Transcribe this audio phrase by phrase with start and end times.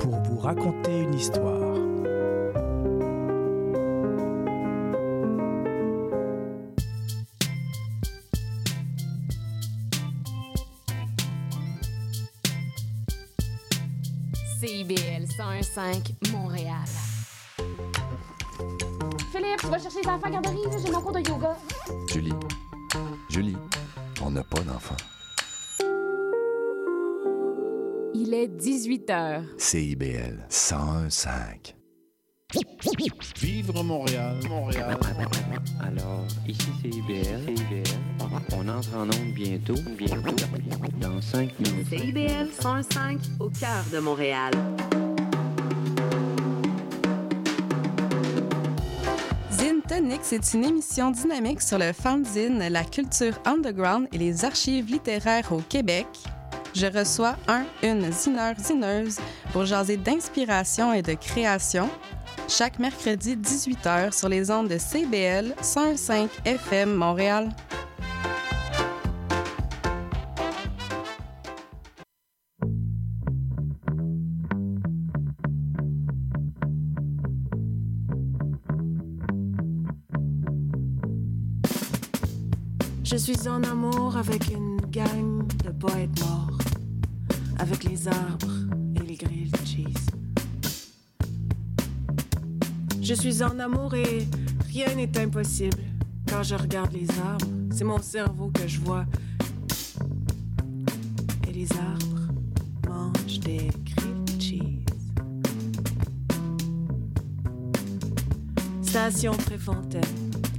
[0.00, 1.76] pour vous raconter une histoire.
[14.60, 16.74] CIBL 101.5 Montréal.
[19.32, 21.56] Philippe, tu vas chercher les enfants à garderie, j'ai mon cours de yoga.
[22.08, 22.34] Julie,
[23.30, 23.56] Julie,
[24.20, 24.96] on n'a pas d'enfant.
[28.14, 29.42] Il est 18 heures.
[29.56, 31.74] CIBL 101.5.
[33.40, 34.98] Vivre Montréal, Montréal.
[35.80, 37.46] Alors, ici c'est IBL.
[37.46, 37.82] CIBL.
[38.52, 39.74] On entre en onde bientôt.
[39.96, 40.20] Bientôt.
[41.00, 41.88] Dans 5 minutes.
[41.88, 44.52] CIBL 105 au cœur de Montréal.
[49.50, 54.90] Zine Tonic, c'est une émission dynamique sur le fanzine, la culture underground et les archives
[54.90, 56.06] littéraires au Québec.
[56.74, 59.18] Je reçois un, une zineur, zineuse
[59.52, 61.88] pour jaser d'inspiration et de création.
[62.48, 67.50] Chaque mercredi 18h sur les ondes de CBL 105 FM Montréal.
[83.04, 86.51] Je suis en amour avec une gang de poètes morts,
[87.62, 88.50] avec les arbres
[88.96, 90.06] et les grilled cheese.
[93.00, 94.26] Je suis en amour et
[94.66, 95.78] rien n'est impossible.
[96.28, 99.06] Quand je regarde les arbres, c'est mon cerveau que je vois.
[101.48, 102.32] Et les arbres
[102.88, 104.84] mangent des grilled cheese.
[108.82, 110.02] Station Préfontaine.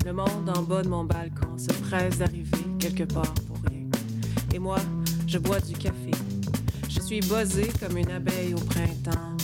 [0.06, 3.90] Le monde en bas de mon balcon se presse d'arriver quelque part pour rien.
[4.54, 4.78] Et moi,
[5.28, 6.12] je bois du café.
[6.96, 9.36] Je suis buzzée comme une abeille au printemps.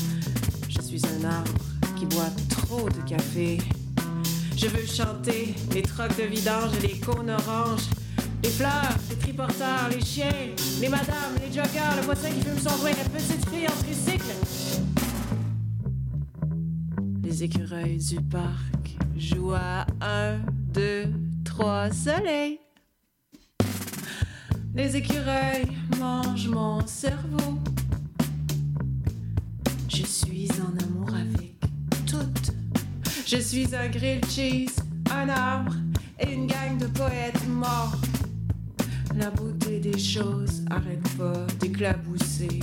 [0.70, 1.52] Je suis un arbre
[1.98, 3.58] qui boit trop de café.
[4.56, 7.90] Je veux chanter les trocs de vidange et les cônes oranges.
[8.44, 10.30] Les fleurs, les triporteurs, les chiens,
[10.80, 14.36] les madames, les joggers, le voisin qui fume son joint, la petite fille en tricycle.
[17.24, 20.38] Les écureuils du parc jouent à un,
[20.72, 21.06] deux,
[21.44, 22.60] trois soleils.
[24.80, 25.68] Les écureuils
[26.00, 27.60] mangent mon cerveau.
[29.90, 31.54] Je suis en amour avec
[32.06, 32.54] toutes.
[33.28, 34.78] Je suis un grilled cheese,
[35.14, 35.76] un arbre
[36.18, 37.98] et une gang de poètes morts.
[39.18, 42.62] La beauté des choses arrête pas d'éclabousser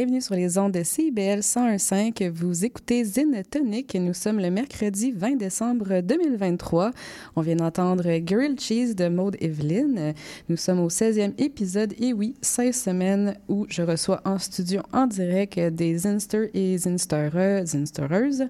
[0.00, 2.30] Bienvenue sur les ondes de CIBL 101.5.
[2.30, 3.94] Vous écoutez Zine Tonic.
[3.96, 6.92] Nous sommes le mercredi 20 décembre 2023.
[7.36, 10.14] On vient d'entendre Grilled Cheese de Maude Evelyn.
[10.48, 15.06] Nous sommes au 16e épisode et oui, 16 semaines où je reçois en studio en
[15.06, 18.46] direct des Zinster et Zinstereux, Zinstereuses.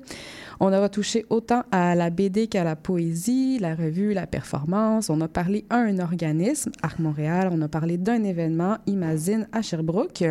[0.63, 5.09] On aura touché autant à la BD qu'à la poésie, la revue, la performance.
[5.09, 7.49] On a parlé à un organisme, Arc Montréal.
[7.51, 10.23] On a parlé d'un événement, Imagine à Sherbrooke.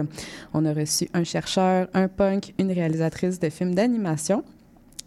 [0.53, 4.43] On a reçu un chercheur, un punk, une réalisatrice de films d'animation.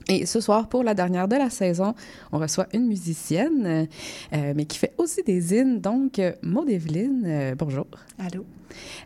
[0.09, 1.95] Et ce soir, pour la dernière de la saison,
[2.33, 3.87] on reçoit une musicienne,
[4.33, 5.81] euh, mais qui fait aussi des zines.
[5.81, 7.87] Donc, Maud Evelyne, euh, bonjour.
[8.19, 8.45] Allô.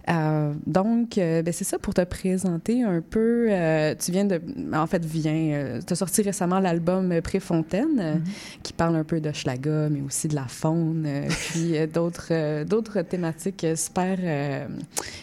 [0.09, 3.47] Euh, donc, euh, ben, c'est ça pour te présenter un peu.
[3.51, 4.41] euh, tu viens de.
[4.73, 5.81] En fait, viens.
[5.87, 8.15] Tu as sorti récemment l'album Préfontaine, euh,
[8.63, 11.07] qui parle un peu de Schlaga, mais aussi de la faune,
[11.51, 14.19] puis d'autres d'autres thématiques super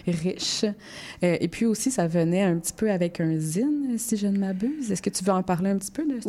[0.08, 0.66] riches.
[1.22, 4.92] Et puis aussi, ça venait un petit peu avec un zine, si je ne m'abuse.
[4.92, 6.20] Est-ce que tu veux en parler un petit peu de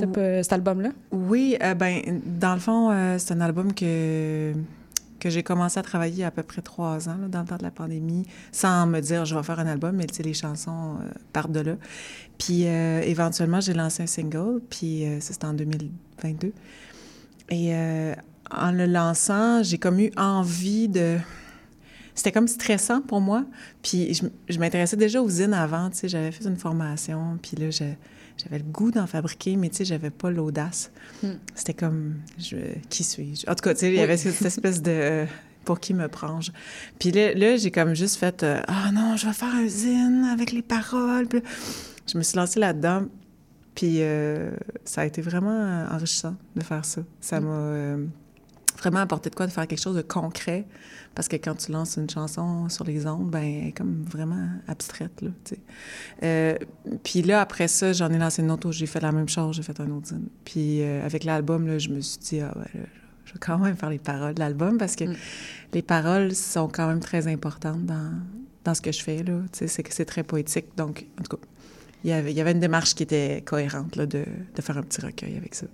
[0.42, 0.90] cet album-là?
[1.12, 2.00] Oui, ben,
[2.40, 4.52] dans le fond, c'est un album que,
[5.24, 7.70] que j'ai commencé à travailler à peu près trois ans, dans le temps de la
[7.70, 11.60] pandémie, sans me dire je vais faire un album, mais les chansons euh, partent de
[11.60, 11.76] là.
[12.36, 16.52] Puis euh, éventuellement, j'ai lancé un single, puis euh, c'était en 2022.
[17.48, 18.14] Et euh,
[18.50, 21.16] en le lançant, j'ai comme eu envie de...
[22.14, 23.46] C'était comme stressant pour moi.
[23.82, 27.70] Puis je, m'intéressais déjà aux zines avant, tu sais, j'avais fait une formation, puis là,
[27.70, 27.84] je-
[28.36, 30.90] j'avais le goût d'en fabriquer, mais tu sais, j'avais pas l'audace.
[31.22, 31.34] Hmm.
[31.54, 32.56] C'était comme, je,
[32.90, 33.50] qui suis-je?
[33.50, 34.90] En tout cas, tu sais, il y avait cette espèce de...
[34.90, 35.26] euh,
[35.64, 36.52] pour qui me prends-je?
[36.98, 40.28] Puis là, là, j'ai comme juste fait, euh, ah non, je vais faire un zine
[40.30, 41.26] avec les paroles.
[41.26, 41.46] Puis là,
[42.06, 43.06] je me suis lancée là-dedans.
[43.74, 44.50] Puis euh,
[44.84, 47.00] ça a été vraiment enrichissant de faire ça.
[47.20, 48.06] Ça m'a euh,
[48.84, 50.66] vraiment apporté de quoi de faire quelque chose de concret.
[51.14, 54.48] Parce que quand tu lances une chanson sur les ondes, ben, elle est comme vraiment
[54.66, 55.60] abstraite, là, tu sais.
[56.22, 56.56] Euh,
[57.04, 59.56] puis là, après ça, j'en ai lancé une autre où j'ai fait la même chose,
[59.56, 60.28] j'ai fait un autre zine.
[60.44, 62.86] Puis euh, avec l'album, là, je me suis dit, ah ouais, là,
[63.24, 65.14] je vais quand même faire les paroles de l'album parce que Mm.
[65.72, 68.12] les paroles sont quand même très importantes dans,
[68.64, 69.40] dans ce que je fais, là.
[69.52, 70.66] Tu sais, c'est que c'est très poétique.
[70.76, 71.42] Donc, en tout cas,
[72.02, 74.76] il y avait, il y avait une démarche qui était cohérente, là, de, de faire
[74.78, 75.66] un petit recueil avec ça.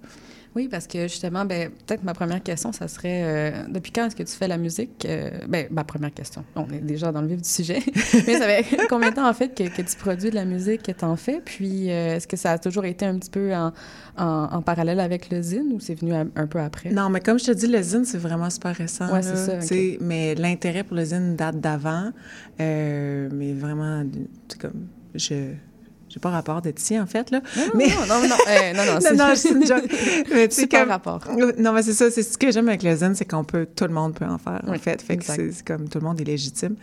[0.56, 4.17] Oui, parce que justement, ben, peut-être ma première question, ça serait euh, depuis quand est-ce
[4.17, 5.06] que tu fais la musique?
[5.08, 6.44] Euh, ben, ma première question.
[6.56, 7.79] On est déjà dans le vif du sujet.
[8.26, 10.82] Mais ça fait combien de temps, en fait, que, que tu produis de la musique,
[10.82, 11.41] que tu en fais?
[11.44, 13.73] Puis, euh, est-ce que ça a toujours été un petit peu en,
[14.19, 16.91] en, en parallèle avec le zine ou c'est venu un, un peu après?
[16.91, 19.06] Non, mais comme je te dis, le zine, c'est vraiment super récent.
[19.06, 22.11] Là, c'est ça, Mais l'intérêt pour le zine date d'avant.
[22.58, 24.05] Mais vraiment,
[24.49, 25.53] c'est comme, je...
[26.11, 27.41] J'ai pas rapport d'être ici, en fait, là.
[27.57, 27.87] Non, mais...
[27.87, 29.85] non, non, non, euh, non, non, non, c'est non, c'est une joke.
[30.33, 31.21] Mais tu sais, c'est pas un comme- rapport.
[31.59, 32.11] Non, mais c'est ça.
[32.11, 34.39] C'est ce que j'aime avec le zen, c'est qu'on peut, tout le monde peut en
[34.39, 35.01] faire, en fait.
[35.01, 35.37] Fait que exact.
[35.37, 36.77] c'est c'est comme tout le monde est légitime.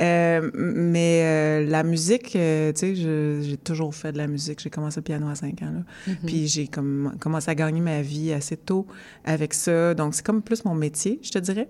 [0.00, 4.60] Euh, mais euh, la musique, euh, tu sais, j'ai toujours fait de la musique.
[4.60, 5.82] J'ai commencé le piano à 5 ans, là.
[6.08, 6.16] Mhm.
[6.26, 8.86] Puis j'ai comme, commencé à gagner ma vie assez tôt
[9.24, 9.94] avec ça.
[9.94, 11.68] Donc, c'est comme plus mon métier, je te dirais.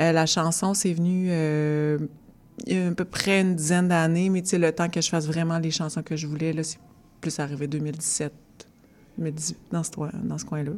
[0.00, 1.98] Euh, la chanson, c'est venu euh,
[2.66, 5.00] il y a à peu près une dizaine d'années, mais tu sais, le temps que
[5.00, 6.78] je fasse vraiment les chansons que je voulais, là, c'est
[7.20, 8.32] plus arrivé 2017,
[9.18, 9.90] 2018, dans ce,
[10.22, 10.72] dans ce coin-là.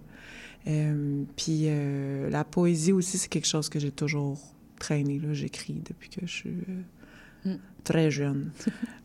[0.69, 4.39] Euh, puis euh, la poésie aussi, c'est quelque chose que j'ai toujours
[4.79, 5.19] traîné.
[5.19, 5.33] là.
[5.33, 6.83] J'écris depuis que je suis euh,
[7.47, 7.59] Mm.
[7.85, 8.51] très jeune.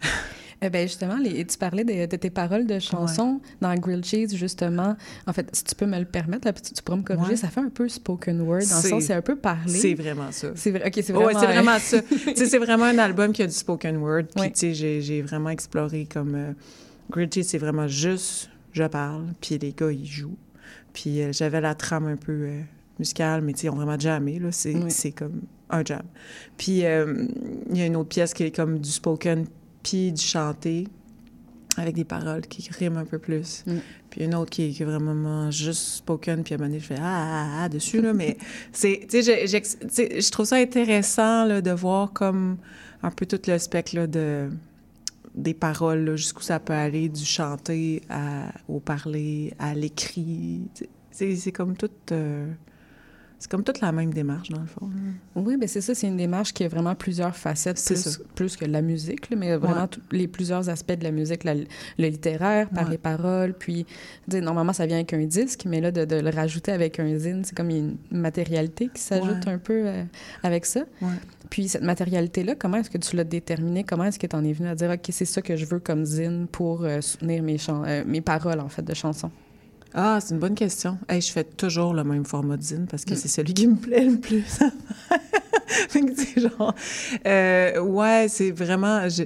[0.63, 4.35] Eh ben justement, les, tu parlais de, de tes paroles de chansons dans Grilled Cheese,
[4.35, 4.95] justement.
[5.25, 7.35] En fait, si tu peux me le permettre, là, tu, tu pourras me corriger, Ouais.
[7.35, 9.73] ça fait un peu spoken word, dans le sens, c'est un peu parlé.
[9.73, 10.49] C'est vraiment ça.
[10.55, 11.39] C'est vrai, OK, c'est Ouais, vraiment...
[11.39, 11.97] c'est vraiment ça.
[12.35, 14.25] c'est vraiment un album qui a du spoken word.
[14.35, 16.35] Puis, tu sais, j'ai, vraiment exploré comme.
[16.35, 16.51] Euh,
[17.09, 20.37] Grilled Cheese, c'est vraiment juste je parle, puis les gars, ils jouent.
[20.93, 22.61] Puis euh, j'avais la trame un peu euh,
[22.99, 24.51] musicale, mais tu sais, ils ont vraiment jammé, là.
[24.51, 24.89] C'est, Oui.
[24.91, 26.03] c'est comme un jam.
[26.57, 27.25] Puis euh,
[27.69, 29.45] il y a une autre pièce qui est comme du spoken,
[29.83, 30.87] puis du chanté,
[31.77, 33.63] avec des paroles qui riment un peu plus.
[33.65, 33.77] Mm.
[34.09, 36.79] Puis une autre qui est, qui est vraiment juste spoken, puis à un moment donné,
[36.79, 38.37] je fais ah, ah, ah dessus, là, mais
[38.71, 42.57] c'est, tu sais, je trouve ça intéressant, là, de voir comme
[43.03, 44.49] un peu tout le spectre, là, de
[45.33, 50.63] des paroles, jusqu'où ça peut aller, du chanter à, au parler, à l'écrit.
[51.09, 52.11] C'est, comme toute...
[52.11, 52.51] euh,
[53.41, 54.87] c'est comme toute la même démarche, dans le fond.
[54.87, 55.41] là.
[55.41, 58.55] Oui, ben c'est ça, c'est une démarche qui a vraiment plusieurs facettes, C'est plus, plus
[58.55, 59.87] que la musique, là, mais vraiment Ouais.
[60.11, 61.65] les plusieurs aspects de la musique, la- le
[61.97, 62.91] littéraire, par Ouais.
[62.91, 63.87] les paroles, puis
[64.31, 67.41] normalement ça vient avec un disque, mais là de, de le rajouter avec un zine,
[67.43, 69.53] c'est comme une matérialité qui s'ajoute Ouais.
[69.53, 70.03] un peu euh,
[70.43, 70.81] avec ça.
[71.49, 73.83] Puis cette matérialité-là, comment est-ce que tu l'as déterminée?
[73.83, 75.79] Comment est-ce que tu en es venu à dire, OK, c'est ça que je veux
[75.79, 79.31] comme zine pour euh, soutenir mes, euh, mes paroles, en fait, de chansons?
[79.93, 80.97] Ah, c'est une bonne question.
[81.09, 83.17] Hey, je fais toujours le même format de zine parce que Mm.
[83.17, 84.41] c'est celui qui me plaît le plus.
[85.89, 86.73] fait que, tu sais, genre,
[87.25, 89.25] euh, ouais, c'est vraiment, tu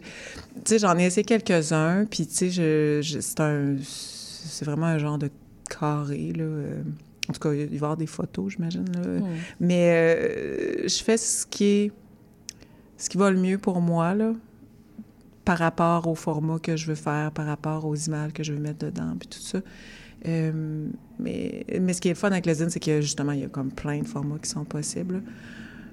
[0.65, 4.97] sais, j'en ai essayé quelques-uns, puis tu sais, je, je- c'est un, c'est vraiment un
[4.97, 5.29] genre de
[5.69, 6.43] carré, là.
[6.43, 6.81] euh,
[7.29, 9.01] En tout cas, il va y avoir des photos, j'imagine, là.
[9.19, 9.23] Hmm.
[9.59, 11.91] Mais euh, je fais ce qui est
[12.97, 14.31] ce qui va le mieux pour moi là,
[15.43, 18.59] par rapport au format que je veux faire, par rapport aux images que je veux
[18.59, 19.59] mettre dedans, puis tout ça.
[20.27, 20.87] Euh,
[21.19, 23.47] mais, mais ce qui est fun avec le zine, c'est que justement, il y a
[23.47, 25.21] comme plein de formats qui sont possibles.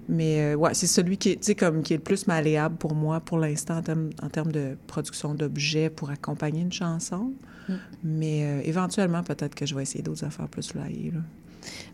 [0.09, 3.21] Mais euh, ouais, c'est celui qui est, comme, qui est le plus malléable pour moi
[3.21, 7.33] pour l'instant en termes, en termes de production d'objets pour accompagner une chanson.
[7.69, 7.73] Mm.
[8.05, 11.13] Mais euh, éventuellement, peut-être que je vais essayer d'autres affaires plus flyées.
[11.13, 11.21] Là.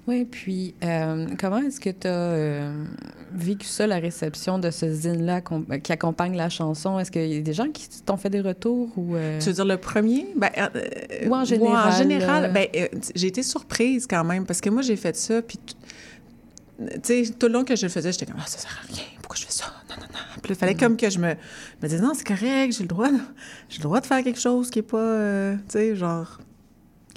[0.07, 2.73] Oui, puis euh, comment est-ce que tu as
[3.33, 6.99] vécu ça, la réception de ce zine-là com- qui accompagne la chanson?
[6.99, 9.17] Est-ce qu'il y a des gens qui t'ont fait des retours ou...
[9.17, 10.27] euh, Tu veux dire le premier?
[10.37, 14.47] Ben, euh, Ou en en général, général, euh, ben, euh, j'ai été surprise quand même
[14.47, 15.75] parce que moi, j'ai fait ça, puis tu
[17.03, 19.03] sais, tout le long que je le faisais, j'étais comme, ah, ça sert à rien,
[19.21, 19.67] pourquoi je fais ça?
[19.91, 20.41] Non, non, non.
[20.43, 20.79] Puis il fallait Mm.
[20.79, 21.35] comme que je me,
[21.83, 23.19] me dise, non, c'est correct, j'ai le droit, de-
[23.69, 26.39] j'ai le droit de faire quelque chose qui est pas, euh, tu sais, genre,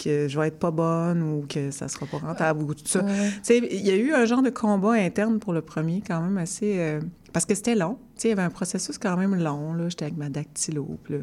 [0.01, 3.03] que je vais être pas bonne ou que ça sera pas rentable ou tout ça.
[3.03, 3.29] Ouais.
[3.49, 6.79] Il y a eu un genre de combat interne pour le premier, quand même assez.
[6.79, 7.01] euh,
[7.33, 7.97] parce que c'était long.
[8.23, 9.77] Il y avait un processus quand même long.
[9.89, 10.97] J'étais avec ma dactylo.
[11.03, 11.15] Puis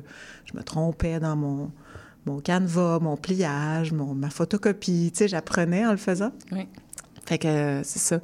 [0.45, 1.71] je me trompais dans mon,
[2.27, 5.11] mon canevas, mon pliage, mon, ma photocopie.
[5.13, 6.33] Tu sais, j'apprenais en le faisant.
[6.53, 6.67] Oui.
[7.27, 8.21] Fait que euh, c'est ça.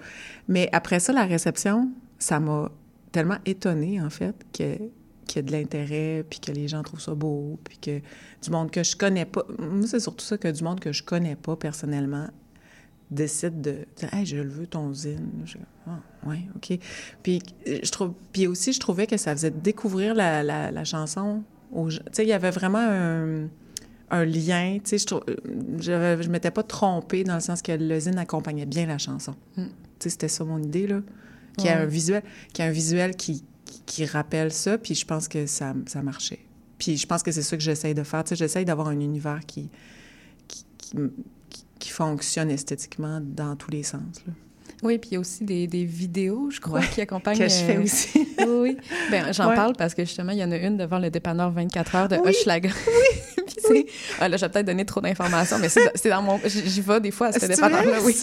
[0.49, 2.71] Mais après ça, la réception, ça m'a
[3.13, 4.77] tellement étonnée, en fait, que
[5.25, 8.01] qu'il y a de l'intérêt, puis que les gens trouvent ça beau, puis que
[8.43, 9.45] du monde que je connais pas...
[9.59, 12.29] Moi, c'est surtout ça que du monde que je connais pas personnellement
[13.11, 15.31] décide de dire Hey, je le veux ton zine.
[15.45, 16.79] Je, ah, ouais, OK.
[17.23, 21.43] Puis, je trouve, puis aussi, je trouvais que ça faisait découvrir la, la, la chanson
[21.73, 22.03] aux gens.
[22.07, 23.49] Tu sais, il y avait vraiment un,
[24.11, 24.79] un lien.
[24.83, 25.35] Tu sais, je,
[25.81, 29.35] je, je m'étais pas trompée dans le sens que le zine accompagnait bien la chanson.
[29.57, 29.65] Mm.
[29.65, 31.01] Tu sais, c'était ça mon idée, là.
[31.57, 31.83] Qu'il y a Ouais.
[31.83, 33.45] un visuel, qu'il y a un visuel qui,
[33.87, 36.41] qui, rappelle ça, puis je pense que ça, ça marchait.
[36.79, 38.25] Puis je pense que c'est ça que j'essaye de faire.
[38.25, 39.71] Tu sais, j'essaye d'avoir un univers qui,
[40.49, 40.65] qui,
[41.79, 44.25] qui, fonctionne esthétiquement dans tous les sens.
[44.85, 47.39] Oui, puis il y a aussi des, des vidéos, je crois, Ouais, qui accompagnent...
[47.39, 48.19] que je fais euh, aussi.
[48.39, 48.77] oui, oui.
[49.11, 49.55] Ben, j'en Ouais.
[49.57, 52.17] parle parce que justement, il y en a une devant le dépanneur 24 heures de
[52.17, 52.29] Oui.
[52.31, 52.69] Hochelaga.
[52.87, 53.87] Oui, Puis c'est...
[54.21, 56.39] Ah, là, j'ai peut-être donné trop d'informations, mais c'est, dans mon...
[56.45, 58.15] J'y vais des fois à ce dépanneur-là, oui.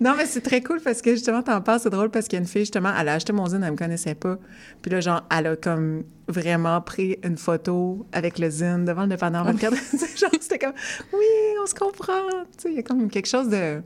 [0.00, 2.40] non, mais c'est très cool parce que justement, t'en parles, c'est drôle parce qu'il y
[2.40, 4.36] a une fille, justement, elle a acheté mon zine, elle me connaissait pas.
[4.82, 9.08] Puis là, genre, elle a comme vraiment pris une photo avec le zine devant le
[9.08, 9.74] dépanneur 24
[10.18, 10.74] genre, c'était comme,
[11.12, 11.24] oui,
[11.62, 12.12] on se comprend.
[12.56, 13.82] Tu sais, il y a comme quelque chose de.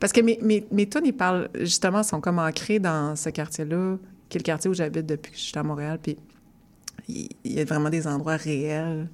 [0.00, 4.38] Parce que mes, mes, mes ils parlent, justement, sont comme ancrés dans ce quartier-là, qui
[4.38, 5.98] est le quartier où j'habite depuis que je suis à Montréal.
[6.02, 6.16] Puis
[7.08, 9.08] il y a vraiment des endroits réels.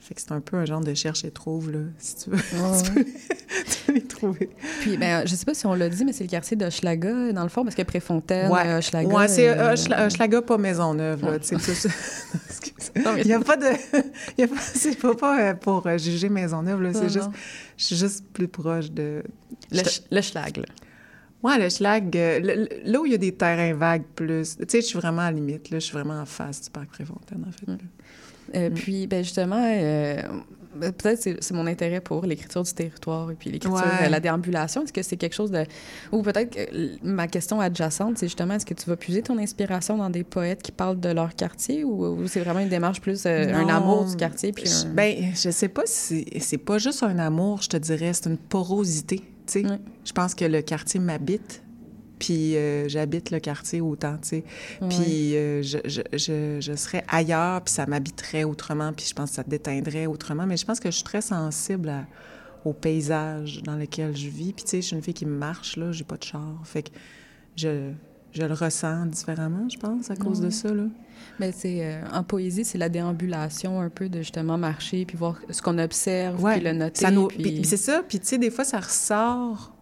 [0.00, 2.36] Fait que c'est un peu un genre de cherche et trouve, là, si tu veux.
[2.84, 4.48] tu, peux, tu les trouver.
[4.80, 7.42] Puis, ben, je sais pas si on l'a dit, mais c'est le quartier d'Hochelaga, dans
[7.42, 9.08] le fond, parce que Préfontaine, Ouais, Hochelaga...
[9.14, 11.40] ouais c'est euh, Hochela- Hochelaga, pas Maisonneuve, là, Ouais.
[11.40, 11.88] tu sais, plus...
[13.18, 13.66] Il n'y a pas de...
[14.38, 14.60] il y a pas...
[14.60, 17.26] C'est pas, pas euh, pour euh, juger Maisonneuve, là, c'est juste...
[17.26, 17.32] non.
[17.76, 19.22] Je suis juste plus proche de...
[19.70, 20.64] Le, ch- schlag, là.
[21.42, 24.56] Ouais, le schlag, euh, le- le- là où il y a des terrains vagues plus...
[24.56, 26.70] Tu sais, je suis vraiment à la limite, là, je suis vraiment en face du
[26.70, 27.66] parc Préfontaine, en fait.
[27.66, 27.76] là.
[28.54, 28.74] Euh, Mm.
[28.74, 30.22] Puis, ben justement, euh,
[30.76, 34.06] ben, peut-être c'est c'est mon intérêt pour l'écriture du territoire et puis l'écriture, Ouais.
[34.06, 34.82] euh, la déambulation.
[34.84, 35.64] Est-ce que c'est quelque chose de...
[36.12, 39.96] Ou peut-être que ma question adjacente, c'est justement, est-ce que tu vas puiser ton inspiration
[39.96, 43.24] dans des poètes qui parlent de leur quartier ou, ou c'est vraiment une démarche plus
[43.26, 44.52] euh, un amour du quartier?
[44.52, 47.76] Puis Je- un- Ben, je sais pas si c'est pas juste un amour, je te
[47.76, 49.16] dirais, c'est une porosité.
[49.46, 49.78] Tu sais, Ouais.
[50.04, 51.62] je pense que le quartier m'habite,
[52.18, 54.44] puis euh, j'habite le quartier autant, tu sais.
[54.88, 59.30] Puis euh, je, je, je, je serais ailleurs, puis ça m'habiterait autrement, puis je pense
[59.30, 60.46] que ça déteindrait autrement.
[60.46, 62.06] Mais je pense que je suis très sensible à-
[62.64, 64.52] au paysage dans lequel je vis.
[64.52, 66.60] Puis tu sais, je suis une fille qui marche, là, j'ai pas de char.
[66.64, 66.90] Fait que
[67.56, 67.90] je,
[68.32, 70.84] je le ressens différemment, je pense, à cause de ça, là.
[71.40, 75.36] Ben, c'est, euh, en poésie, c'est la déambulation un peu de justement marcher puis voir
[75.50, 77.00] ce qu'on observe Ouais, puis le noter.
[77.00, 77.26] Ça nous...
[77.28, 78.02] puis- puis c'est ça.
[78.06, 79.72] Puis, tu sais, des fois, ça ressort.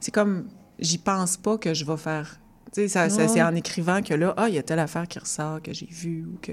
[0.00, 0.46] C'est comme,
[0.82, 2.38] j'y pense pas que je vais faire.
[2.72, 3.28] Tu sais, ça, ça- Ouais.
[3.28, 5.86] c'est en écrivant que là, ah, il y a telle affaire qui ressort, que j'ai
[5.90, 6.52] vue ou que.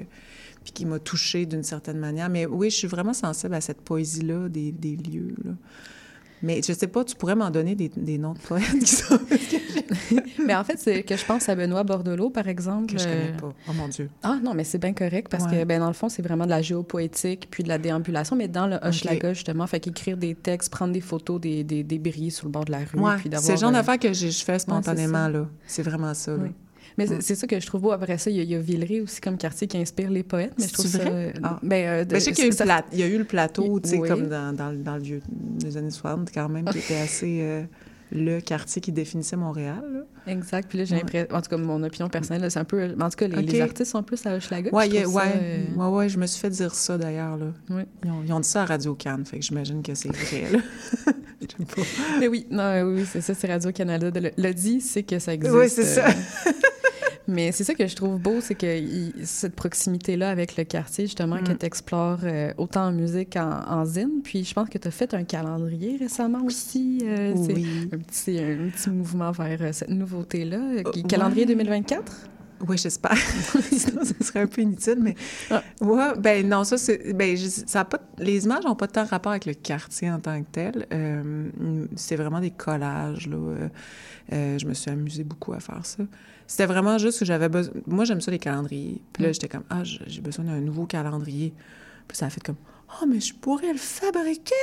[0.64, 2.28] Puis qui m'a touchée d'une certaine manière.
[2.30, 5.52] Mais oui, je suis vraiment sensible à cette poésie-là des, des lieux, là.
[6.42, 9.20] Mais je sais pas, tu pourrais m'en donner des, des noms de poètes qui sont.
[10.46, 12.94] Mais en fait, c'est que je pense à Benoît Bordelot, par exemple.
[12.94, 13.54] que je connais euh, pas.
[13.70, 14.10] Oh mon Dieu.
[14.24, 15.62] Ah non, mais c'est bien correct parce Ouais.
[15.62, 18.48] que, ben, dans le fond, c'est vraiment de la géopoétique puis de la déambulation, mais
[18.48, 19.68] dans le Hochelaga, justement.
[19.68, 22.80] Fait qu'écrire des textes, prendre des photos des, des débris sur le bord de la
[22.80, 23.00] rue.
[23.00, 25.48] Ouais, c'est le genre euh, d'affaires que je fais spontanément, là.
[25.66, 26.44] C'est vraiment ça, là.
[26.98, 27.22] Mais c'est- Ouais.
[27.22, 27.92] c'est ça que je trouve beau.
[27.92, 30.24] Après ça, il y a, il y a Villeray aussi comme quartier qui inspire les
[30.24, 30.54] poètes.
[30.60, 31.00] Mais je trouve ça.
[31.00, 31.60] euh, Ah.
[31.64, 33.04] ben, euh, de- Ben, je sais qu'il y, a eu le ça- pla- il y
[33.04, 34.08] a eu le plateau, tu sais, Oui.
[34.08, 37.64] comme dans, dans, dans le vieux des années 60, quand même, qui était assez euh,
[38.12, 39.84] le quartier qui définissait Montréal.
[39.94, 40.32] là.
[40.32, 40.68] Exact.
[40.70, 41.02] Puis là, j'ai Ouais.
[41.02, 41.36] l'impression.
[41.36, 42.96] En tout cas, mon opinion personnelle, c'est un peu.
[43.00, 44.72] En tout cas, les, artistes sont plus à Hochelaga.
[44.72, 47.38] Ouais, trouve ouais, ça, euh, ouais, ouais, je me suis fait dire ça d'ailleurs.
[47.38, 47.48] Là.
[47.70, 47.86] Ouais.
[48.04, 50.52] Ils, ont, ils ont dit ça à Radio Cannes, fait que j'imagine que c'est vrai.
[50.52, 50.60] Là.
[51.76, 51.82] Pas.
[52.20, 54.12] Mais oui, non, euh, oui, c'est ça, c'est Radio-Canada.
[54.20, 55.54] le, le dit, c'est que ça existe.
[55.56, 56.06] Oui, c'est ça.
[57.30, 60.64] euh, Mais c'est ça que je trouve beau, c'est que il- cette proximité-là avec le
[60.64, 61.58] quartier, justement, que Mm.
[61.58, 62.20] tu explores
[62.58, 64.22] autant en musique qu'en en zine.
[64.24, 67.00] Puis je pense que tu as fait un calendrier récemment aussi.
[67.04, 67.90] euh, c'est Oui.
[67.94, 70.58] un petit, un petit mouvement vers euh, cette nouveauté-là.
[70.58, 71.54] euh, Euh, calendrier ouais.
[71.56, 72.28] 2024?
[72.68, 73.16] Oui, j'espère.
[73.72, 75.16] Sinon, ce serait un peu inutile, mais...
[75.50, 75.64] Ah.
[75.80, 77.14] Ouais, ben non, ça, c'est...
[77.14, 78.00] Ben, je- ça a pas...
[78.18, 80.86] Les images n'ont pas tant rapport avec le quartier en tant que tel.
[80.92, 81.48] Euh,
[81.96, 83.38] c'est vraiment des collages, là.
[83.38, 83.70] Euh,
[84.34, 86.04] euh, je me suis amusée beaucoup à faire ça.
[86.50, 87.74] C'était vraiment juste que j'avais besoin...
[87.86, 89.02] Moi, j'aime ça, les calendriers.
[89.14, 89.34] Puis là, Mm.
[89.34, 91.54] j'étais comme, ah, j'ai j'ai besoin d'un nouveau calendrier.
[92.08, 92.56] Puis ça a fait comme,
[93.02, 94.54] Oh, mais je pourrais le fabriquer!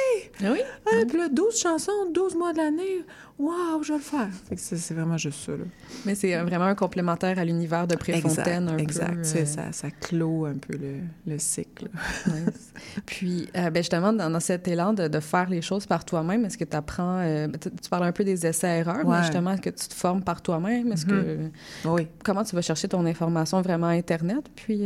[0.42, 0.58] Ah oui?
[0.86, 3.04] Ah, Puis là, 12 chansons, 12 mois de l'année.
[3.38, 4.28] Waouh, je vais le faire.
[4.48, 5.64] Fait que c'est vraiment juste ça, là.
[6.06, 9.14] Mais c'est euh, vraiment un complémentaire à l'univers de Préfontaine, un exact.
[9.14, 9.22] peu.
[9.22, 11.88] Tu sais, euh, ça, ça clôt un peu le, le cycle.
[12.26, 12.52] Ouais.
[13.04, 16.44] Puis, euh, ben justement, dans, dans cet élan de, de faire les choses par toi-même,
[16.44, 17.22] est-ce que tu apprends...
[17.60, 20.42] tu, tu parles un peu des essais-erreurs, mais justement, est-ce que tu te formes par
[20.42, 20.90] toi-même?
[20.92, 21.50] Est-ce que...
[21.84, 22.08] Oui.
[22.24, 24.44] Comment tu vas chercher ton information vraiment Internet?
[24.56, 24.82] Puis...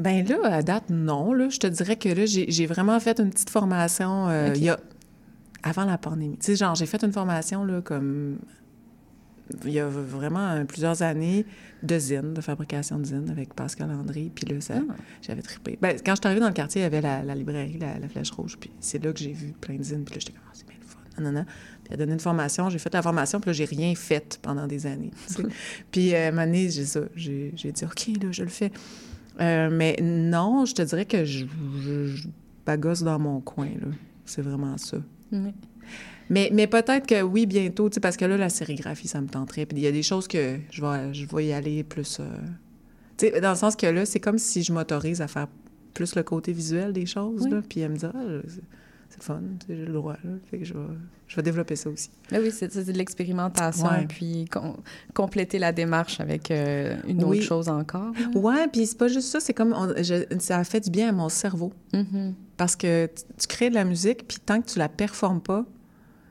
[0.00, 1.32] Ben là, à date, non.
[1.32, 4.68] Là, je te dirais que là, j'ai vraiment fait une petite formation euh, il y
[4.70, 4.80] a
[5.62, 6.38] avant la pandémie.
[6.38, 8.38] Tu sais, genre, j'ai fait une formation là comme
[9.64, 11.44] il y a vraiment plusieurs années
[11.82, 14.30] de zine, de fabrication de zine avec Pascal André.
[14.34, 14.94] Puis là, ça, Ah.
[15.22, 15.76] j'avais trippé.
[15.82, 17.98] Ben, quand je suis arrivée dans le quartier, il y avait la, la librairie, la,
[17.98, 18.56] la Flèche Rouge.
[18.58, 20.04] Puis c'est là que j'ai vu plein de zines.
[20.04, 21.30] Puis là, j'étais comme, Ah, c'est bien le fun.
[21.32, 21.44] Non.
[21.44, 22.70] Puis elle a donné une formation.
[22.70, 23.40] J'ai fait la formation.
[23.40, 25.10] Puis là, j'ai rien fait pendant des années.
[25.90, 27.00] puis euh, à un moment donné, j'ai ça.
[27.16, 28.70] J'ai dit, OK, là, je le fais.
[29.40, 31.46] Euh, mais non, je te dirais que je,
[31.82, 32.28] je, je
[32.66, 33.88] bagosse dans mon coin, là.
[34.24, 34.98] C'est vraiment ça.
[35.32, 35.52] oui.
[36.32, 39.66] Mais, mais peut-être que oui, bientôt, parce que là, la sérigraphie, ça me tenterait.
[39.66, 42.18] Puis il y a des choses que je vais, je vais y aller plus...
[42.20, 42.24] euh,
[43.16, 45.48] Tu sais, dans le sens que là, c'est comme si je m'autorise à faire
[45.92, 47.50] plus le côté visuel des choses, Oui.
[47.50, 47.62] là.
[47.68, 48.14] Puis elle me dit, ah,
[49.26, 49.32] sais,
[49.68, 50.30] j'ai le droit, là.
[50.50, 50.80] Fait que je vais,
[51.28, 52.10] je vais développer ça aussi.
[52.30, 54.06] Ben oui, c'est de l'expérimentation, Ouais.
[54.08, 54.76] puis com-
[55.14, 57.38] compléter la démarche avec euh, une Oui.
[57.38, 58.12] autre chose encore.
[58.14, 58.38] là.
[58.38, 59.72] Ouais, puis c'est pas juste ça, c'est comme...
[59.72, 61.72] on- je- ça a fait du bien à mon cerveau.
[61.92, 62.34] Mhm.
[62.56, 65.64] Parce que tu, tu crées de la musique, puis tant que tu la performes pas,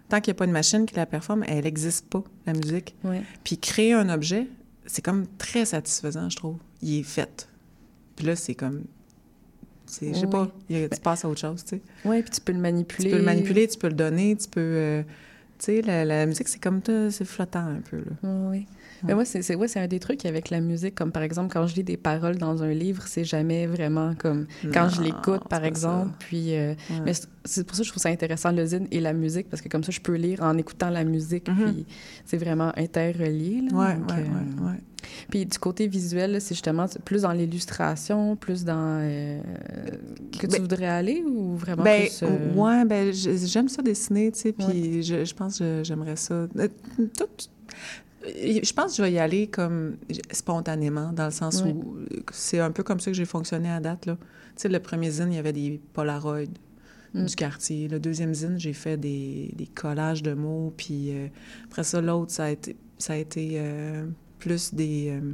[0.10, 2.96] tant qu'il n'y a pas une machine qui la performe, elle n'existe pas, la musique.
[3.03, 3.22] Ouais.
[3.43, 4.48] Puis créer un objet,
[4.86, 6.58] c'est comme très satisfaisant, je trouve.
[6.81, 7.48] Il est fait.
[8.15, 8.84] Puis là, c'est comme...
[9.91, 10.31] Je sais Oui.
[10.31, 11.81] pas, il a- tu passes à autre chose, tu sais.
[12.05, 13.05] Ouais, puis tu peux le manipuler.
[13.05, 14.60] Tu peux le manipuler, tu peux le donner, tu peux...
[14.62, 15.01] euh,
[15.58, 16.81] tu sais, la, la musique, c'est comme...
[16.86, 18.29] ça, C'est flottant un peu, là.
[18.50, 18.65] Oui.
[19.03, 21.75] Mais moi, c'est ouais, un des trucs avec la musique, comme par exemple, quand je
[21.75, 25.63] lis des paroles dans un livre, c'est jamais vraiment comme quand je Non, l'écoute, par
[25.63, 26.10] exemple.
[26.12, 26.15] ça.
[26.20, 26.96] Puis, euh, Ouais.
[27.06, 27.13] mais
[27.46, 29.70] c'est- pour ça que je trouve ça intéressant, le zine et la musique, parce que
[29.70, 31.65] comme ça, je peux lire en écoutant la musique, Mhm.
[31.74, 31.86] puis
[32.25, 33.62] c'est vraiment interrelié.
[33.72, 34.74] Là, Ouais, Donc, ouais, euh.
[35.29, 39.00] Puis du côté visuel, c'est justement plus dans l'illustration, plus dans...
[39.01, 39.39] euh,
[40.38, 42.22] que tu Ben- voudrais aller ou vraiment Ben, plus...
[42.24, 46.18] euh, ouais, ben, je- j'aime ça dessiner, tu sais, puis je, je pense que j'aimerais
[46.18, 46.48] ça.
[47.18, 47.50] Tout-
[48.26, 49.98] je pense que je vais y aller comme
[50.32, 51.98] spontanément, dans le sens où
[52.32, 54.18] c'est un peu comme ça que j'ai fonctionné à date, là.
[54.56, 56.44] Tu sais, le premier zine, il y avait des Polaroids
[57.14, 57.26] Mm.
[57.26, 57.88] du quartier.
[57.88, 61.27] Le deuxième zine, j'ai fait des, des collages de mots, puis euh,
[61.66, 64.05] après ça, l'autre, ça a été, ça a été euh,
[64.38, 65.10] plus des...
[65.10, 65.34] euh,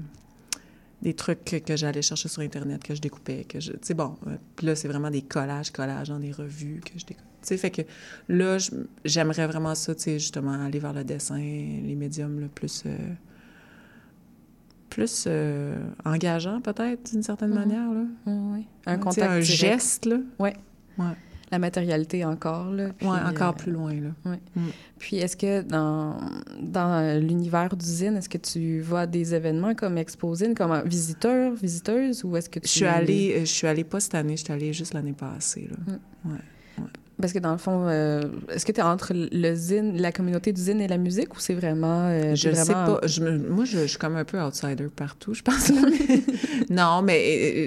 [1.01, 3.71] des trucs que, que j'allais chercher sur Internet, que je découpais, que je...
[3.73, 6.97] Tu sais, bon, euh, puis là, c'est vraiment des collages, collages dans des revues que
[6.99, 7.23] je découpe.
[7.41, 7.81] Tu sais, fait que
[8.29, 8.57] là,
[9.03, 12.83] j'aimerais vraiment ça, tu sais, justement, aller vers le dessin, les médiums, là, plus...
[12.85, 12.97] euh,
[14.89, 17.55] plus euh, engageant, peut-être, d'une certaine Mhm.
[17.55, 18.03] manière, là.
[18.27, 18.63] ouais, ouais.
[18.85, 19.43] Un contact un direct.
[19.43, 20.17] geste, là.
[21.51, 22.89] La matérialité encore, là.
[22.97, 24.37] puis, ouais, encore euh, plus loin, là.
[24.97, 26.17] Puis est-ce que dans,
[26.61, 32.23] dans l'univers d'usine, est-ce que tu vas à des événements comme Exposine, comme visiteur, visiteuse,
[32.23, 32.67] ou est-ce que tu...
[32.67, 35.13] Je suis allée, euh, je suis allée pas cette année, je suis allée juste l'année
[35.13, 36.31] passée, là.
[37.21, 40.51] Parce que dans le fond, euh, est-ce que tu es entre le zine, la communauté
[40.51, 42.07] d'usine et la musique, ou c'est vraiment...
[42.09, 43.07] euh, Je sais pas.
[43.07, 45.71] Je me- moi, je, je suis comme un peu outsider partout, je pense.
[46.69, 47.21] non, mais,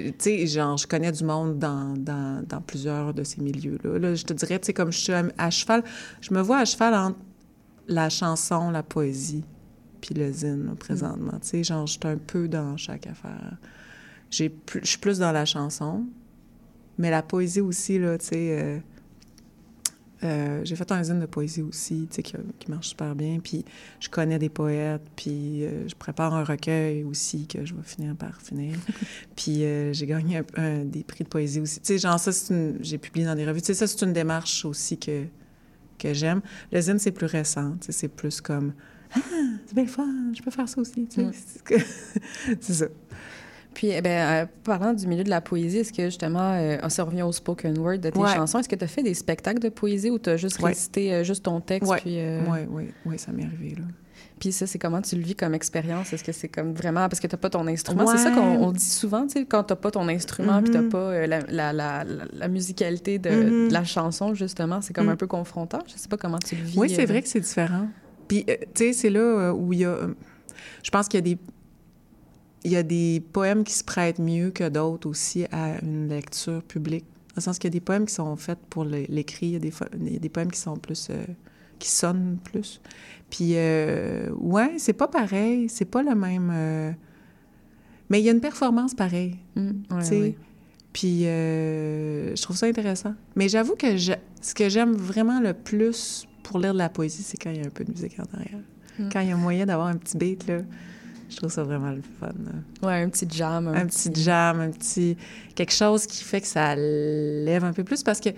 [0.07, 3.97] euh, tu sais, genre, je connais du monde dans, dans, dans plusieurs de ces milieux-là.
[3.97, 5.83] Là, je te dirais, tu sais, comme je suis à, à cheval,
[6.21, 7.17] je me vois à cheval entre
[7.87, 9.43] la chanson, la poésie,
[9.99, 11.39] puis le zine, là, présentement.
[11.41, 13.57] Tu sais, genre, je suis un peu dans chaque affaire.
[14.29, 14.47] Je
[14.83, 16.05] suis plus dans la chanson,
[16.99, 18.59] mais la poésie aussi, là, tu sais...
[18.61, 18.77] euh,
[20.23, 23.39] euh, j'ai fait un zine de poésie aussi, tu sais, qui, qui marche super bien.
[23.43, 23.63] Puis
[23.99, 28.15] je connais des poètes, puis euh, je prépare un recueil aussi que je vais finir
[28.15, 28.75] par finir.
[29.35, 31.79] puis euh, j'ai gagné un- un- des prix de poésie aussi.
[31.79, 32.77] Tu sais, genre ça, c'est une...
[32.81, 33.61] j'ai publié dans des revues.
[33.61, 35.23] Tu sais, ça, c'est une démarche aussi que,
[35.97, 36.41] que j'aime.
[36.71, 37.77] Le zine, c'est plus récent.
[37.79, 38.73] Tu sais, c'est plus comme
[39.15, 39.19] «Ah,
[39.65, 41.31] c'est bien le fun, je peux faire ça aussi.» Tu sais, Mm.
[42.61, 42.85] c'est ça.
[43.73, 47.03] Puis, eh ben, euh, parlant du milieu de la poésie, est-ce que justement, euh, ça
[47.03, 48.33] revient au spoken word de tes Ouais.
[48.35, 50.69] chansons, est-ce que tu as fait des spectacles de poésie ou tu as juste Ouais.
[50.69, 51.89] récité euh, juste ton texte?
[51.89, 51.99] Ouais.
[52.01, 53.83] Puis, euh, Oui, oui, oui, ça m'est arrivé, là.
[54.39, 56.13] Puis ça, c'est comment tu le vis comme expérience?
[56.13, 57.07] Est-ce que c'est comme vraiment...
[57.09, 58.07] Parce que t'as pas ton instrument?
[58.07, 58.35] C'est ça Ouais.
[58.35, 60.89] qu'on on dit souvent, tu sais, quand t'as pas ton instrument puis t'as Mhm.
[60.89, 63.67] pas euh, la, la, la, la- la musicalité de, Mhm.
[63.67, 65.11] de la chanson, justement, c'est comme Mhm.
[65.11, 65.79] un peu confrontant.
[65.87, 66.77] Je sais pas comment tu le vis.
[66.77, 67.05] Oui, c'est euh.
[67.05, 67.87] vrai que c'est différent.
[68.29, 69.97] Puis, euh, tu sais, c'est là où il y a...
[70.83, 71.37] je pense qu'il y a des...
[72.65, 76.61] Il y a des poèmes qui se prêtent mieux que d'autres aussi à une lecture
[76.63, 77.05] publique.
[77.29, 79.55] Dans le sens qu'il y a des poèmes qui sont faits pour l'écrit, il y
[79.55, 81.07] a des, fo- il y a des poèmes qui sont plus...
[81.09, 81.23] euh,
[81.77, 82.81] qui sonnent plus.
[83.29, 86.51] Puis, euh, ouais, c'est pas pareil, c'est pas le même...
[86.53, 86.91] euh,
[88.09, 89.37] Mais il y a une performance pareille.
[89.55, 90.19] Mm, ouais, tu sais.
[90.21, 90.35] ouais.
[90.91, 93.13] Puis, euh, je trouve ça intéressant.
[93.37, 97.23] Mais j'avoue que je, ce que j'aime vraiment le plus pour lire de la poésie,
[97.23, 98.59] c'est quand il y a un peu de musique en arrière.
[98.97, 99.09] Mm.
[99.13, 100.57] Quand il y a moyen d'avoir un petit beat, là,
[101.29, 102.29] je trouve ça vraiment le fun.
[102.81, 103.67] Ouais, un petit jam.
[103.67, 105.15] Un, petit jam, un petit...
[105.55, 108.29] quelque chose qui fait que ça lève un peu plus parce que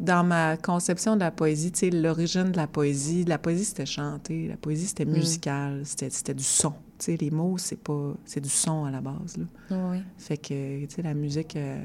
[0.00, 3.86] dans ma conception de la poésie, tu sais, l'origine de la poésie, la poésie, c'était
[3.86, 5.12] chanter, la poésie, c'était Mm.
[5.12, 6.72] musical, c'était, c'était du son.
[6.98, 8.14] Tu sais, les mots, c'est pas...
[8.24, 9.44] c'est du son à la base, là.
[9.92, 9.98] Oui.
[10.18, 11.80] Fait que, tu sais, la musique, euh,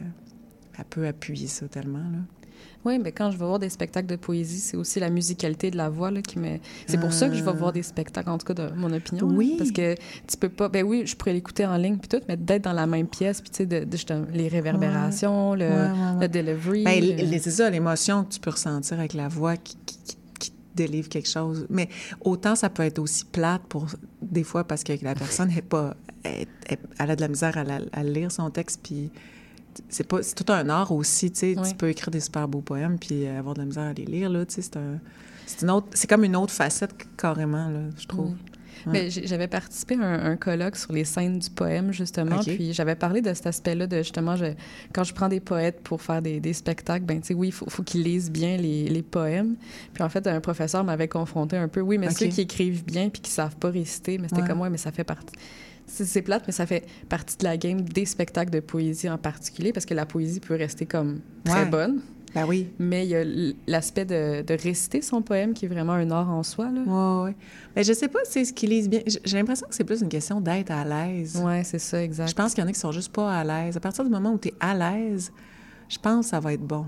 [0.77, 2.19] elle peut appuyer ça tellement, là.
[2.85, 5.77] Oui, mais quand je vais voir des spectacles de poésie, c'est aussi la musicalité de
[5.77, 6.57] la voix là, qui me.
[6.87, 9.27] C'est pour ça que je vais voir des spectacles, en tout cas de mon opinion.
[9.27, 9.55] là, Oui.
[9.57, 10.69] parce que tu peux pas.
[10.69, 13.41] Ben oui, je pourrais l'écouter en ligne puis tout, mais d'être dans la même pièce,
[13.41, 16.21] puis tu sais, de, de- justement, les réverbérations, le, Ouais, ouais, ouais.
[16.21, 16.83] le delivery.
[16.83, 20.15] Ben, le- c'est ça, l'émotion que tu peux ressentir avec la voix qui, qui,
[20.75, 21.65] délivre quelque chose.
[21.69, 21.89] Mais
[22.21, 23.87] autant ça peut être aussi plate pour
[24.21, 25.93] des fois parce que la personne est pas,
[26.23, 29.11] elle, elle- elle a de la misère à, la- à lire son texte, puis
[29.87, 31.55] c'est pas, c'est tout un art aussi, tu sais.
[31.57, 31.69] Oui.
[31.69, 34.29] Tu peux écrire des super beaux poèmes puis avoir de la misère à les lire
[34.29, 34.61] là, tu sais.
[34.61, 34.99] C'est un,
[35.45, 38.31] c'est une autre, c'est comme une autre facette carrément là, je trouve.
[38.31, 38.35] Oui.
[39.25, 43.21] J'avais participé à un, un colloque sur les scènes du poème, justement, puis j'avais parlé
[43.21, 44.53] de cet aspect-là, de justement, je-
[44.93, 47.51] quand je prends des poètes pour faire des, des spectacles, ben tu sais, oui, il
[47.53, 49.55] faut, faut qu'ils lisent bien les, les poèmes.
[49.93, 53.09] Puis en fait, un professeur m'avait confronté un peu, oui, mais ceux qui écrivent bien
[53.09, 54.47] puis qui savent pas réciter, mais c'était Ouais.
[54.47, 55.33] comme, ouais, mais ça fait partie...
[55.91, 59.17] C'est c'est plate, mais ça fait partie de la game des spectacles de poésie en
[59.17, 61.69] particulier, parce que la poésie peut rester comme très Ouais.
[61.69, 62.01] bonne,
[62.35, 62.67] Ben oui.
[62.79, 63.23] mais il y a
[63.67, 66.81] l'aspect de, de réciter son poème qui est vraiment un art en soi, là.
[66.81, 67.35] Ouais, ouais.
[67.75, 69.01] Mais je sais pas si c'est ce qu'ils lisent bien.
[69.05, 71.41] J'ai l'impression que c'est plus une question d'être à l'aise.
[71.43, 72.27] Ouais, c'est ça, exact.
[72.29, 73.77] Je pense qu'il y en a qui sont juste pas à l'aise.
[73.77, 75.31] À partir du moment où tu es à l'aise,
[75.89, 76.85] je pense que ça va être bon.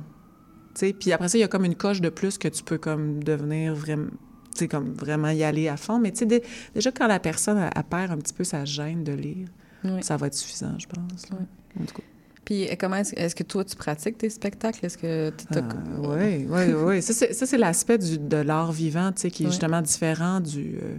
[0.75, 2.63] Tu sais, puis après ça, il y a comme une coche de plus que tu
[2.63, 4.07] peux comme devenir vraiment
[4.53, 5.97] tu sais, comme vraiment y aller à fond.
[5.97, 6.43] Mais tu sais, dé-
[6.75, 9.47] déjà, quand la personne, elle perd un petit peu sa gêne de lire,
[9.85, 10.03] Oui.
[10.03, 11.25] ça va être suffisant, je pense.
[11.31, 12.03] En tout cas.
[12.45, 14.85] Puis euh, comment est-ce, que toi tu pratiques tes spectacles?
[14.85, 15.61] Est-ce que tu t'as-
[15.99, 17.01] Oui, oui, oui.
[17.01, 20.95] Ça, c'est, l'aspect de l'art vivant, tu sais, qui est justement différent du, euh,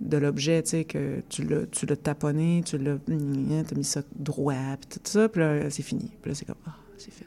[0.00, 2.94] de l'objet, tu sais, que tu l'as, tu l'as taponné, tu l'as...
[2.94, 6.10] As mis ça droit, puis tout ça, puis là, c'est fini.
[6.20, 7.26] Puis là, c'est comme, ah, c'est fait.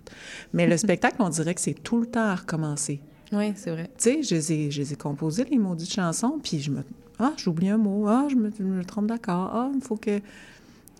[0.53, 2.99] Mais le spectacle, on dirait que c'est tout le temps à recommencer.
[3.31, 3.89] Oui, c'est vrai.
[3.97, 6.83] Tu sais, je les ai, je les ai composés, les maudites chansons, puis je me...
[7.17, 8.05] Ah, j'oublie un mot.
[8.07, 9.49] Ah, je me, je me trompe d'accord.
[9.53, 10.19] Ah, il faut que,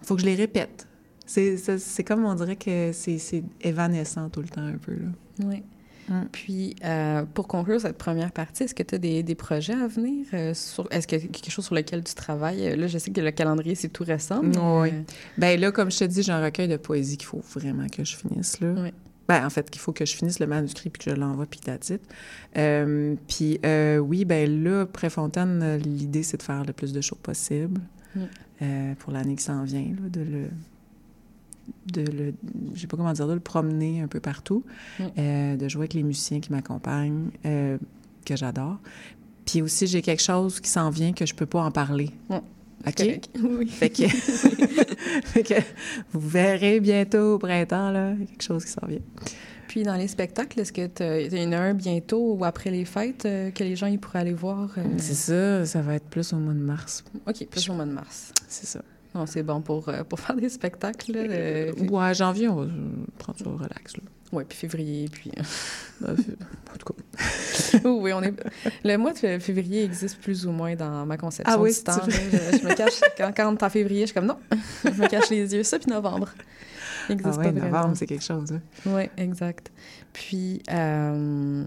[0.01, 0.87] faut que je les répète.
[1.25, 5.09] C'est, comme, on dirait que c'est, évanescent tout le temps, un peu, là.
[5.45, 5.63] Oui.
[6.07, 6.21] Mm.
[6.31, 9.87] Puis, euh, pour conclure cette première partie, est-ce que tu as des, des projets à
[9.87, 10.27] venir?
[10.33, 12.67] euh, sur, est-ce qu'il y a quelque chose sur lequel tu travailles?
[12.69, 14.41] Euh, Là, je sais que le calendrier, c'est tout récent.
[14.43, 14.89] mais, Oui.
[14.93, 15.01] euh,
[15.39, 18.03] Ben là, comme je te dis, j'ai un recueil de poésie qu'il faut vraiment que
[18.03, 18.73] je finisse, là.
[18.77, 18.89] Oui.
[19.27, 21.59] Ben, en fait, qu'il faut que je finisse le manuscrit puis que je l'envoie puis
[21.59, 22.05] titre.
[22.55, 27.17] Euh, puis euh, oui, ben là, Préfontaine, l'idée, c'est de faire le plus de shows
[27.23, 27.81] possible
[28.61, 30.47] euh, pour l'année qui s'en vient, là, de le...
[31.93, 32.33] de le...
[32.73, 34.63] je sais pas comment dire, de le promener un peu partout,
[34.99, 35.03] Mm.
[35.17, 37.77] euh, de jouer avec les musiciens qui m'accompagnent, euh,
[38.25, 38.77] que j'adore.
[39.45, 42.09] Puis aussi, j'ai quelque chose qui s'en vient que je peux pas en parler.
[42.29, 42.35] Mm.
[42.87, 43.19] OK?
[43.43, 43.67] Oui.
[43.67, 45.53] Fait que, fait que
[46.13, 48.99] vous verrez bientôt au printemps, là, quelque chose qui s'en vient.
[49.67, 53.25] Puis, dans les spectacles, est-ce que y en a un bientôt ou après les fêtes
[53.25, 54.69] euh, que les gens ils pourraient aller voir?
[54.77, 57.03] euh, C'est ça, ça va être plus au mois de mars.
[57.27, 58.31] OK, plus au mois de mars.
[58.47, 58.81] C'est ça.
[59.15, 61.13] Non, c'est bon pour, euh, pour faire des spectacles.
[61.13, 62.67] là, euh, Ouais, janvier, on va euh,
[63.17, 64.03] prendre ça relax, là.
[64.31, 65.31] Ouais, puis février, puis...
[66.01, 67.79] Ben, en tout cas.
[67.89, 68.33] oui, on est...
[68.83, 71.75] Le mois de fé- février existe plus ou moins dans ma conception Ah oui, du
[71.75, 72.01] c'est temps.
[72.05, 72.99] Je, je me cache...
[73.17, 74.37] Quand, quand en février, je suis comme non,
[74.83, 75.63] je me cache les yeux.
[75.63, 76.33] Ça, puis novembre.
[77.07, 77.77] Il Ah existe ouais, pas vraiment.
[77.77, 78.51] novembre, c'est quelque chose.
[78.51, 78.61] hein.
[78.87, 79.71] Oui, exact.
[80.11, 81.63] Puis, euh,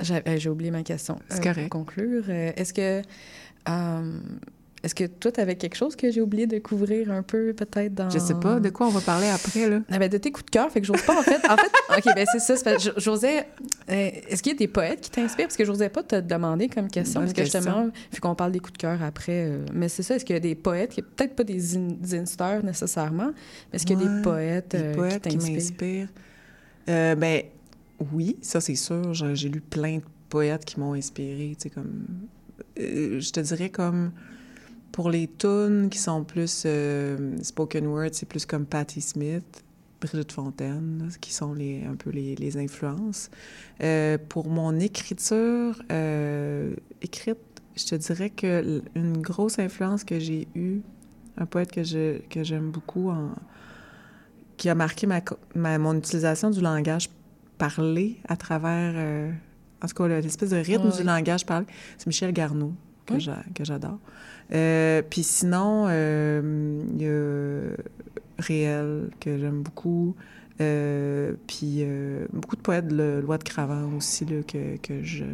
[0.00, 1.16] j'ai euh, oublié ma question.
[1.28, 1.70] C'est Euh, correct.
[1.70, 3.02] Pour conclure, euh, est-ce que...
[3.68, 4.18] euh,
[4.84, 7.94] est-ce que toi, tu avais quelque chose que j'ai oublié de couvrir un peu, peut-être,
[7.94, 8.10] dans...
[8.10, 9.80] Je sais pas de quoi on va parler après, là?
[9.90, 11.40] Ah ben, de tes coups de cœur, fait que j'ose pas, en fait.
[11.48, 11.70] En fait,
[12.08, 12.76] OK, ben c'est ça.
[12.76, 13.46] que j'osais...
[13.90, 15.46] euh, Est-ce qu'il y a des poètes qui t'inspirent?
[15.46, 17.60] Parce que j'osais pas te demander comme question, parce que question.
[17.60, 20.34] justement, vu qu'on parle des coups de cœur après, euh, mais c'est ça, est-ce qu'il
[20.34, 23.32] y a des poètes, qui peut-être pas des in- insteurs nécessairement,
[23.72, 25.54] mais est-ce qu'il y a Ouais, des poètes, Des euh, poètes qui t'inspirent?
[25.54, 26.08] m'inspirent.
[26.90, 27.42] Euh, ben,
[28.12, 29.14] oui, ça, c'est sûr.
[29.14, 32.04] J'ai lu plein de poètes qui m'ont inspiré, tu sais, comme...
[32.76, 34.12] je te dirais comme...
[34.94, 39.64] Pour les tunes qui sont plus euh, spoken word, c'est plus comme Patti Smith,
[40.00, 43.28] Brigitte Fontaine, là, qui sont les, un peu les, les influences.
[43.82, 47.38] Euh, pour mon écriture, euh, écrite,
[47.76, 50.80] je te dirais que une grosse influence que j'ai eue,
[51.38, 53.30] un poète que je que j'aime beaucoup, en,
[54.56, 57.10] qui a marqué ma, mon utilisation du langage
[57.58, 58.94] parlé à travers,
[59.82, 61.66] en tout cas, le- l'espèce de rythme du langage parlé,
[61.98, 62.72] c'est Michel Garneau,
[63.06, 63.20] que Oui.
[63.20, 63.98] j'a- que j'adore.
[64.52, 67.76] Euh, Puis sinon, euh, il y a
[68.38, 70.14] Réel, que j'aime beaucoup.
[70.60, 71.84] Euh, puis
[72.32, 75.24] beaucoup de poètes de Loi de Cravant aussi, là, que, que je,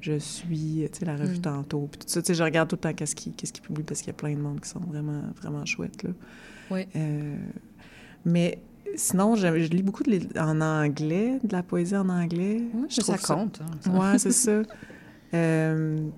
[0.00, 1.42] je suis, tu sais, la revue Mm.
[1.42, 2.20] tantôt, puis tout ça.
[2.20, 4.10] Tu sais, je regarde tout le temps qu'est-ce qu'ils qu'est-ce qu'ils publient parce qu'il y
[4.10, 6.10] a plein de monde qui sont vraiment, vraiment chouettes, là.
[6.70, 6.86] Oui.
[6.96, 7.36] Euh,
[8.24, 8.58] mais
[8.96, 12.60] sinon, je, je lis beaucoup de, en anglais, de la poésie en anglais.
[12.74, 13.60] Oui, je ça compte.
[13.62, 13.90] hein, ça.
[13.90, 14.62] Ouais, c'est ça.
[15.32, 16.08] Euh,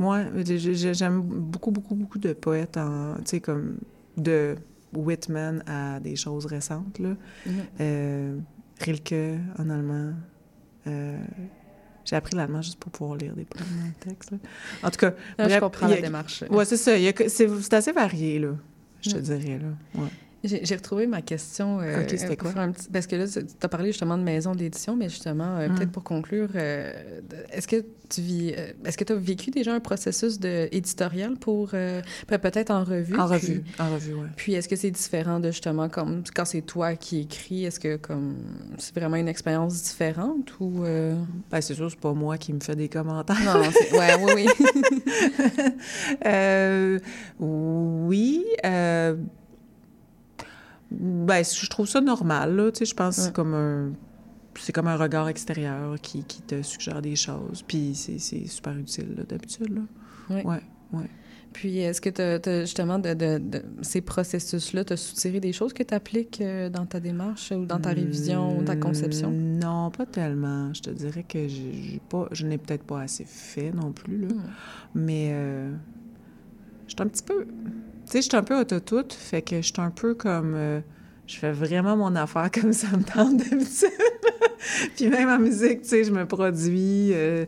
[0.00, 3.76] moi, j'ai- j'ai- j'aime beaucoup, beaucoup, beaucoup de poètes, en, tu sais, comme
[4.16, 4.56] de
[4.94, 7.10] Whitman à des choses récentes, là.
[7.46, 7.52] Mhm.
[7.80, 8.38] Euh,
[8.80, 9.14] Rilke
[9.58, 10.12] en allemand.
[10.86, 11.18] Euh,
[12.04, 14.38] j'ai appris l'allemand juste pour pouvoir lire des poèmes dans le texte, là.
[14.82, 16.42] En tout cas, Ah, je bref, comprends la démarche.
[16.50, 16.92] Ouais, c'est ça.
[17.28, 18.56] C'est assez varié, là,
[19.02, 19.22] je te Mhm.
[19.22, 20.00] dirais, là.
[20.02, 20.08] Ouais.
[20.42, 21.80] J'ai retrouvé ma question.
[21.80, 22.52] euh, Ok, c'était quoi?
[22.56, 25.68] un petit- Parce que là, tu as parlé justement de maison d'édition, mais justement, euh,
[25.68, 25.74] Mm.
[25.74, 26.92] peut-être pour conclure, euh,
[27.52, 28.48] est-ce que tu vis,
[28.84, 33.14] est-ce que tu as vécu déjà un processus de, éditorial pour, pe- peut-être en revue?
[33.20, 34.28] En puis- revue, en revue, ouais.
[34.36, 37.96] Puis est-ce que c'est différent de justement comme quand c'est toi qui écris, est-ce que
[37.96, 38.36] comme
[38.78, 40.80] c'est vraiment une expérience différente ou
[41.50, 43.36] Ben, c'est sûr, c'est pas moi qui me fais des commentaires.
[43.44, 44.46] non ouais oui oui
[46.26, 46.98] Euh,
[47.38, 48.44] oui.
[50.92, 52.70] Euh, ben, je trouve ça normal, là.
[52.72, 53.26] Tu sais, je pense que Ouais.
[53.28, 53.92] c'est comme un...
[54.58, 57.62] C'est comme un regard extérieur qui, qui te suggère des choses.
[57.66, 59.82] Puis c'est c'est super utile, d'habitude, là.
[60.28, 60.42] Oui.
[60.92, 61.06] Ouais.
[61.52, 65.72] Puis est-ce que tu justement de, de- de ces processus-là, tu as soutiré des choses
[65.72, 69.30] que tu appliques dans ta démarche ou dans ta révision ou ta conception?
[69.30, 70.72] Mm, Non, pas tellement.
[70.74, 71.38] Je te dirais que
[72.08, 74.28] pas, je n'ai peut-être pas assez fait non plus, là.
[74.34, 74.42] Hmm.
[74.94, 75.72] Mais euh,
[76.86, 77.46] je suis un petit peu...
[78.10, 80.54] Tu sais, je suis un peu autotute, fait que je suis un peu comme...
[80.56, 80.80] euh,
[81.26, 83.88] je fais vraiment mon affaire comme ça me tente d'habitude.
[84.96, 87.10] Puis même en musique, tu sais, je me produis...
[87.14, 87.46] euh,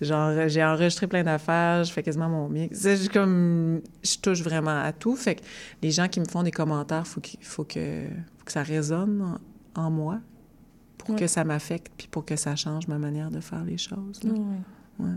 [0.00, 2.80] genre, j'ai enregistré plein d'affaires, je fais quasiment mon mix.
[2.82, 5.16] Je, comme, je touche vraiment à tout.
[5.16, 5.40] Fait que
[5.82, 8.04] les gens qui me font des commentaires, faut qu'il faut que,
[8.38, 9.38] faut que ça résonne
[9.74, 10.20] en, en moi
[10.98, 11.16] pour Ouais.
[11.20, 14.22] que ça m'affecte puis pour que ça change ma manière de faire les choses.
[14.24, 14.32] là.
[14.32, 15.06] Ouais.
[15.06, 15.10] Ouais.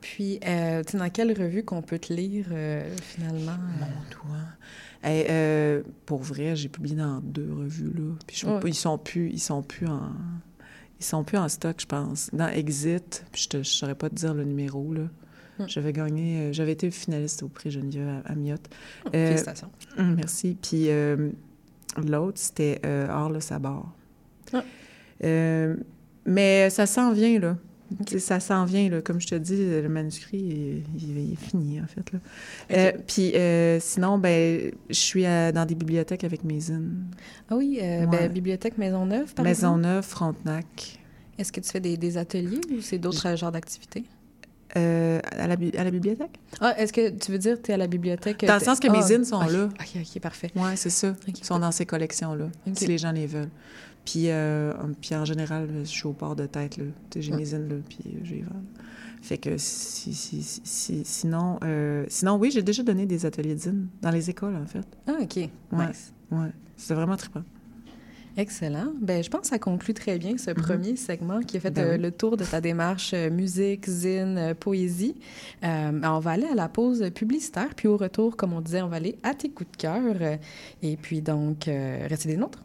[0.00, 3.56] Puis, euh, tu dans quelle revue qu'on peut te lire euh, finalement?
[3.78, 3.86] Mon
[4.28, 4.38] doigt.
[5.02, 8.14] Hey, euh, pour vrai, j'ai publié dans deux revues là.
[8.26, 8.60] Puis je sais Ouais.
[8.60, 10.10] pas, ils sont plus, ils sont plus en,
[10.98, 12.30] ils sont plus en stock, je pense.
[12.32, 15.02] Dans Exit, puis je te, je saurais pas te dire le numéro là.
[15.58, 15.64] Hmm.
[15.68, 18.68] J'avais gagné, euh, j'avais été finaliste au prix Geneviève à, à Miotte.
[19.14, 19.70] Euh, Félicitations.
[19.98, 20.56] Hum, Merci.
[20.60, 20.88] Puis
[22.06, 23.92] l'autre, c'était Or le sabord.
[24.52, 24.62] Ah.
[26.26, 27.56] Mais ça s'en vient, là.
[28.18, 29.00] Ça s'en vient, là.
[29.02, 30.38] Comme je te dis, le manuscrit,
[30.96, 32.12] il, est fini, en fait.
[32.12, 32.18] Là.
[32.72, 36.58] Euh, puis euh, sinon, ben, je suis à- dans des bibliothèques avec mes.
[37.50, 39.78] Ah oui, euh, ben, Bibliothèque Maisonneuve, par exemple?
[39.78, 40.98] Maisonneuve, Frontenac.
[41.38, 44.04] Est-ce que tu fais des, des ateliers ou c'est d'autres genres d'activités?
[44.76, 46.38] Euh, à, la, à la bibliothèque?
[46.60, 48.44] Ah, est-ce que tu veux dire que tu es à la bibliothèque?
[48.44, 49.64] Dans le sens que mes zines sont là.
[49.64, 50.50] OK, OK, parfait.
[50.54, 51.16] Oui, c'est ça.
[51.26, 53.50] Ils sont dans ces collections-là, si les gens les veulent.
[54.04, 56.84] Puis, euh, puis en général, je suis au port de tête, là.
[57.14, 57.38] J'ai Ouais.
[57.38, 57.98] mes zines, là, puis
[58.30, 58.62] les vends.
[59.22, 63.56] Fait que si, si, si- si- sinon, euh, sinon, oui, j'ai déjà donné des ateliers
[63.56, 64.86] zines dans les écoles, en fait.
[65.06, 65.36] Ah, OK.
[65.72, 66.12] Nice.
[66.30, 67.42] Ouais, c'est vraiment trippant.
[68.36, 68.92] Excellent.
[69.02, 71.70] Ben, je pense que ça conclut très bien ce premier segment qui a fait.
[71.72, 75.16] Ben euh, le tour de ta démarche euh, musique, zine, euh, poésie.
[75.60, 78.88] Ben, on va aller à la pause publicitaire, puis au retour, comme on disait, on
[78.88, 80.38] va aller à tes coups de cœur.
[80.82, 82.64] et puis donc, restez des nôtres.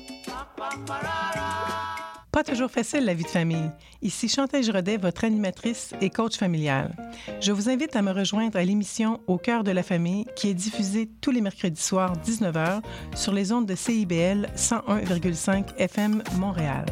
[2.31, 3.69] Pas toujours facile la vie de famille.
[4.01, 6.95] Ici Chantal Giraudet, votre animatrice et coach familial.
[7.41, 10.53] Je vous invite à me rejoindre à l'émission Au cœur de la famille qui est
[10.53, 12.81] diffusée tous les mercredis soirs 19h
[13.15, 16.85] sur les ondes de CIBL 101,5 FM Montréal.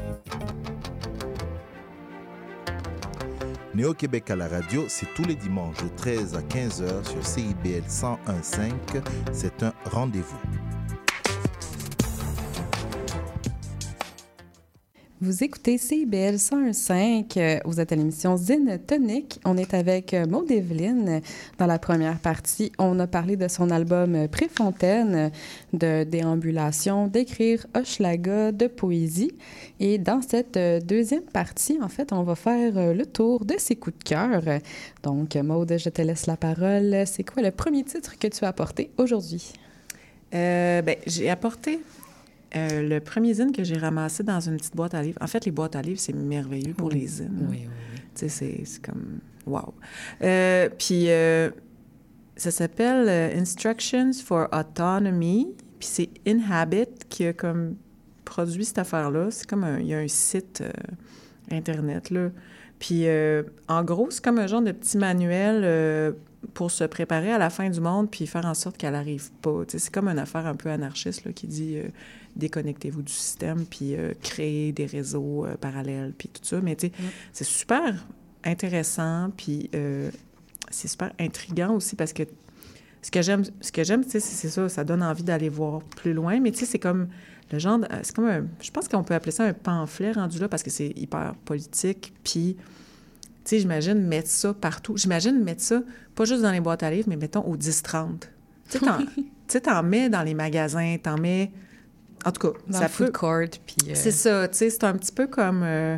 [3.74, 7.84] Néo-Québec à la radio, c'est tous les dimanches de 13 à 15 heures sur CIBL
[7.88, 8.74] 101.5.
[9.32, 10.38] C'est un rendez-vous.
[15.22, 17.38] Vous écoutez CIBL 101.5.
[17.38, 19.42] Euh, Vous êtes à l'émission Zine Tonic.
[19.44, 21.20] On est avec euh, Maud Evelyne.
[21.58, 25.30] Dans la première partie, on a parlé de son album euh, Préfontaine,
[25.74, 29.34] de déambulation, d'écrire Hochelaga, de poésie.
[29.82, 33.76] Et dans cette euh, deuxième partie, en fait, on va faire le tour de ses
[33.76, 34.42] coups de cœur.
[35.04, 37.04] Donc, Maud, je te laisse la parole.
[37.06, 39.52] C'est quoi le premier titre que tu as apporté aujourd'hui?
[40.32, 41.82] Ben, j'ai apporté
[42.56, 45.18] euh, le premier zine que j'ai ramassé dans une petite boîte à livres.
[45.22, 47.48] En fait, les boîtes à livres, c'est merveilleux pour les zines.
[47.50, 48.00] Oui, oui.
[48.16, 49.20] Tu sais, c'est- c'est comme...
[49.46, 49.74] Wow!
[50.22, 51.50] Euh, puis, euh,
[52.36, 55.56] ça s'appelle euh, Instructions for Autonomy.
[55.80, 57.76] Puis c'est Inhabit qui a comme
[58.26, 59.30] produit cette affaire-là.
[59.32, 59.80] C'est comme un...
[59.80, 60.64] Il y a un site
[61.52, 62.30] Internet, là.
[62.80, 66.14] Puis, euh, en gros, c'est comme un genre de petit manuel euh,
[66.54, 69.64] pour se préparer à la fin du monde puis faire en sorte qu'elle n'arrive pas.
[69.68, 71.90] C'est comme une affaire un peu anarchiste là, qui dit euh,
[72.38, 76.62] déconnectez-vous du système puis créez des réseaux parallèles puis tout ça.
[76.62, 76.94] Mais tu sais,
[77.34, 77.94] c'est super
[78.46, 79.70] intéressant puis
[80.70, 82.24] c'est super intriguant aussi parce que
[83.02, 85.50] ce que j'aime, ce que j'aime, tu sais, c'est c'est ça, ça donne envie d'aller
[85.50, 86.40] voir plus loin.
[86.40, 87.10] Mais tu sais, c'est comme
[87.52, 90.40] le genre, de- c'est comme un, je pense qu'on peut appeler ça un pamphlet rendu
[90.40, 92.14] là parce que c'est hyper politique.
[92.24, 92.64] Puis, tu
[93.46, 94.96] sais, j'imagine mettre ça partout.
[94.98, 95.82] J'imagine mettre ça,
[96.16, 98.10] pas juste dans les boîtes à livres, mais mettons au 10-30.
[98.70, 98.78] Tu
[99.48, 101.52] sais, t'en- mets dans les magasins, t'en mets...
[102.24, 103.14] En tout cas, Dans ça le food peut...
[103.14, 103.90] court, puis...
[103.92, 105.98] euh, C'est ça, tu sais, c'est un petit peu comme, euh,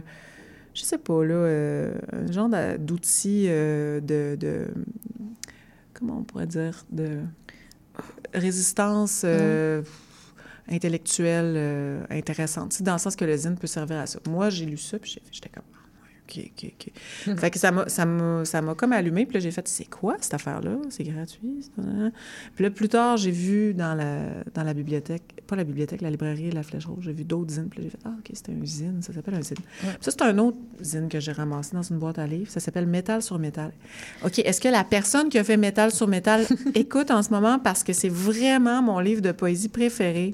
[0.73, 4.67] je sais pas, là, euh, un genre d'outil euh, de, de-
[5.93, 6.85] Comment on pourrait dire?
[6.91, 7.19] De
[8.33, 9.81] résistance euh,
[10.71, 12.81] intellectuelle euh, intéressante.
[12.81, 14.19] Dans le sens que le zine peut servir à ça.
[14.29, 15.63] Moi, j'ai lu ça, puis j'étais comme...
[16.27, 19.89] fait que ça m'a, ça m'a, ça m'a comme allumé, puis là, j'ai fait, c'est
[19.89, 20.77] quoi cette affaire-là?
[20.89, 21.69] C'est gratuit?
[22.55, 26.09] Puis là, plus tard, j'ai vu dans la, dans la bibliothèque, pas la bibliothèque, la
[26.09, 28.53] librairie La Flèche Rouge, j'ai vu d'autres zines, puis là, j'ai fait, ah, OK, c'était
[28.53, 29.57] un zine, ça s'appelle un zine.
[29.83, 29.89] Ouais.
[29.89, 32.59] Puis Ça, c'est un autre zine que j'ai ramassé dans une boîte à livres, ça
[32.59, 33.71] s'appelle Métal sur métal.
[34.23, 37.59] OK, est-ce que la personne qui a fait Métal sur métal écoute en ce moment
[37.59, 40.33] parce que c'est vraiment mon livre de poésie préféré?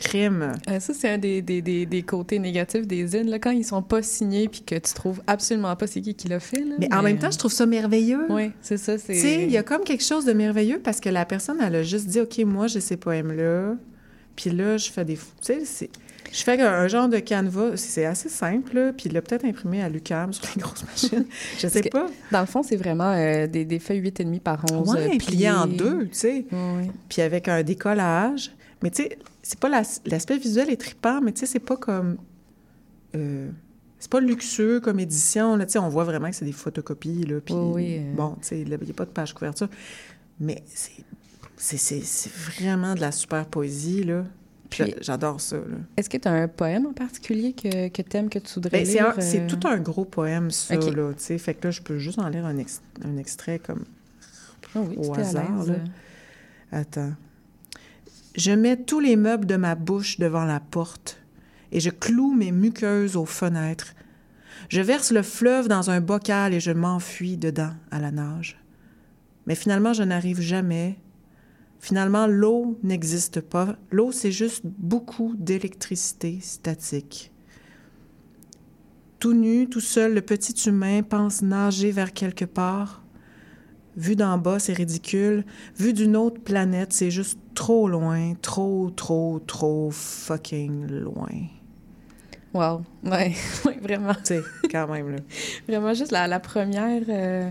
[0.00, 0.52] Crime.
[0.68, 3.82] Euh, ça, c'est un des, des, des, des côtés négatifs des là, quand ils sont
[3.82, 6.60] pas signés puis que tu trouves absolument pas c'est qui qui l'a fait.
[6.64, 8.26] Là, Mais en même temps, je trouve ça merveilleux.
[8.30, 8.96] Oui, c'est ça.
[8.98, 11.76] Tu sais, il y a comme quelque chose de merveilleux parce que la personne, elle
[11.76, 13.74] a juste dit, OK, moi, j'ai ces poèmes-là.
[14.36, 15.16] Puis là, je fais des...
[15.16, 15.90] Tu sais, c'est-
[16.32, 17.76] je fais un genre de canevas.
[17.76, 18.92] C'est assez simple, là.
[18.92, 21.26] Puis il l'a peut-être imprimé à l'UQAM sur les grosses machines.
[21.58, 22.06] Je sais pas.
[22.30, 24.88] Dans le fond, c'est vraiment euh, des, des feuilles 8,5 par 11.
[24.94, 26.44] Ouais, euh, plié en deux, tu sais.
[26.52, 26.90] Oui.
[27.08, 28.52] Puis avec un décollage.
[28.82, 31.76] Mais tu sais, c'est pas la- l'aspect visuel est trippant, mais tu sais, c'est pas
[31.76, 32.16] comme...
[33.14, 33.50] euh,
[33.98, 35.66] c'est pas luxueux comme édition, là.
[35.66, 37.40] Tu sais, on voit vraiment que c'est des photocopies, là.
[37.40, 38.14] Puis Oui, oui, euh.
[38.14, 39.68] bon, tu sais, il n'y a pas de page couverture.
[40.38, 41.04] Mais c'est...
[42.58, 44.24] Vraiment de la super poésie, là.
[45.02, 45.56] J'adore ça.
[45.96, 48.70] Est-ce que tu as un poème en particulier que, que tu aimes, que tu voudrais
[48.82, 49.14] Ben, lire?
[49.18, 49.46] c'est euh?
[49.46, 50.94] tout un gros poème, ça, Ok.
[50.94, 51.36] là, tu sais.
[51.38, 53.84] Fait que là, je peux juste en lire un, ex- un extrait comme
[54.74, 55.74] Ah oui, au hasard, là.
[55.74, 55.84] euh.
[56.72, 57.12] Attends.
[58.36, 61.20] Je mets tous les meubles de ma bouche devant la porte
[61.72, 63.94] et je cloue mes muqueuses aux fenêtres.
[64.68, 68.60] Je verse le fleuve dans un bocal et je m'enfuis dedans à la nage.
[69.46, 70.96] Mais finalement, je n'arrive jamais.
[71.80, 73.76] Finalement, l'eau n'existe pas.
[73.90, 77.32] L'eau, c'est juste beaucoup d'électricité statique.
[79.18, 83.02] Tout nu, tout seul, le petit humain pense nager vers quelque part.
[84.00, 85.44] Vu d'en bas, c'est ridicule.
[85.78, 91.28] Vu d'une autre planète, c'est juste trop loin, trop, trop, trop fucking loin.
[92.54, 92.82] Wow.
[93.04, 93.32] Ouais,
[93.66, 94.14] ouais, vraiment.
[94.14, 94.40] Tu sais,
[94.72, 95.18] quand même, là.
[95.68, 97.50] Vraiment, juste la, la première, euh,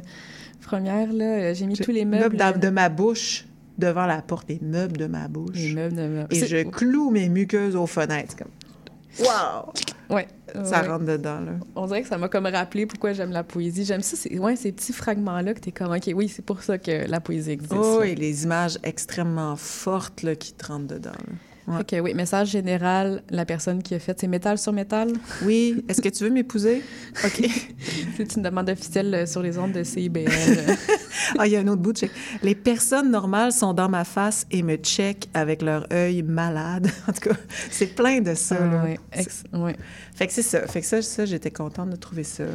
[0.62, 2.36] première, là, euh, j'ai mis tous les meubles.
[2.38, 3.46] Meubles de ma bouche
[3.78, 5.56] devant la porte, les meubles de ma bouche.
[5.56, 8.36] Les meubles de ma- Et je cloue mes muqueuses aux fenêtres.
[8.36, 8.50] Comme...
[9.20, 9.72] Wow!
[10.16, 10.28] Ouais.
[10.64, 10.88] Ça ouais.
[10.88, 11.52] rentre dedans, là.
[11.76, 13.86] On dirait que ça m'a comme rappelé pourquoi j'aime la poésie.
[13.86, 16.78] J'aime ça, c'est ouais, ces petits fragments-là que t'es comme, OK, oui, c'est pour ça
[16.78, 17.74] que la poésie existe.
[17.74, 18.06] Oh, là.
[18.08, 21.12] et les images extrêmement fortes là, qui te rentrent dedans.
[21.12, 21.34] là.
[21.70, 21.78] Ouais.
[21.78, 25.12] Fait que oui, message général, la personne qui a fait, c'est métal sur métal.
[25.44, 26.82] Oui, est-ce que tu veux m'épouser?
[27.26, 27.48] OK.
[28.18, 30.26] c'est une demande officielle euh, sur les ondes de CIBL.
[31.38, 32.12] Ah, il y a un autre bout de check.
[32.42, 36.88] Les personnes normales sont dans ma face et me checkent avec leur œil malade.
[37.08, 37.36] En tout cas,
[37.70, 38.58] c'est plein de ça.
[38.60, 39.76] Ah, ouais, ex- ouais.
[40.16, 40.66] Fait que c'est ça.
[40.66, 42.46] Fait que ça, ça j'étais contente de trouver ça.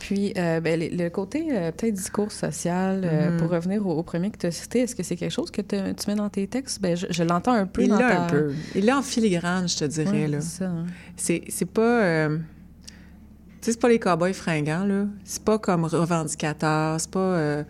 [0.00, 3.36] Puis, euh, ben, le, côté euh, peut-être discours social, euh, Mhm.
[3.38, 5.60] pour revenir au, au premier que tu as cité, est-ce que c'est quelque chose que
[5.62, 5.76] tu
[6.08, 6.80] mets dans tes textes?
[6.80, 8.22] Ben, je, je l'entends un peu Il dans ta...
[8.24, 8.52] un peu.
[8.74, 10.26] Il l'a en filigrane, je te dirais.
[10.26, 10.86] Ouais, c'est hein.
[11.16, 12.02] C'est, c'est pas...
[12.02, 12.44] euh, Tu
[13.60, 15.06] sais, c'est pas les cow-boys fringants, là.
[15.24, 17.64] C'est pas comme revendicateur, c'est pas euh,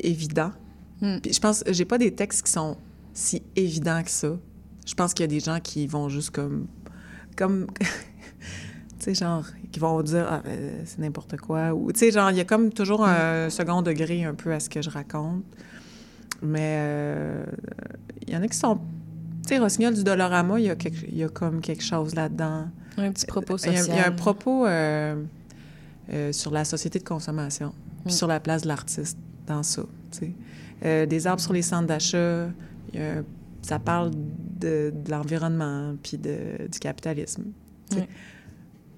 [0.00, 0.52] évident.
[1.00, 1.18] Hmm.
[1.22, 1.64] Puis je pense...
[1.68, 2.76] J'ai pas des textes qui sont
[3.12, 4.36] si évidents que ça.
[4.86, 6.66] Je pense qu'il y a des gens qui vont juste comme...
[7.36, 7.66] Comme...
[7.78, 7.84] tu
[8.98, 11.72] sais, genre, qui vont dire, ah, euh, c'est n'importe quoi.
[11.72, 14.60] Ou, tu sais, genre, il y a comme toujours un second degré un peu à
[14.60, 15.44] ce que je raconte.
[16.42, 17.44] Mais euh,
[18.26, 18.80] il y en a qui sont.
[19.42, 22.14] Tu sais, Rossignol du Dolorama, il y, a quelque- il y a comme quelque chose
[22.14, 22.66] là-dedans.
[22.96, 23.96] Un petit propos Il y a- social.
[23.96, 25.22] Il y a un propos euh,
[26.12, 27.72] euh, sur la société de consommation,
[28.04, 28.16] puis Mm.
[28.16, 29.82] sur la place de l'artiste dans ça.
[30.84, 32.48] Euh, des arbres sur les centres d'achat,
[33.62, 34.10] ça parle
[34.60, 37.44] de, de l'environnement puis de- du capitalisme.
[37.90, 38.00] Puis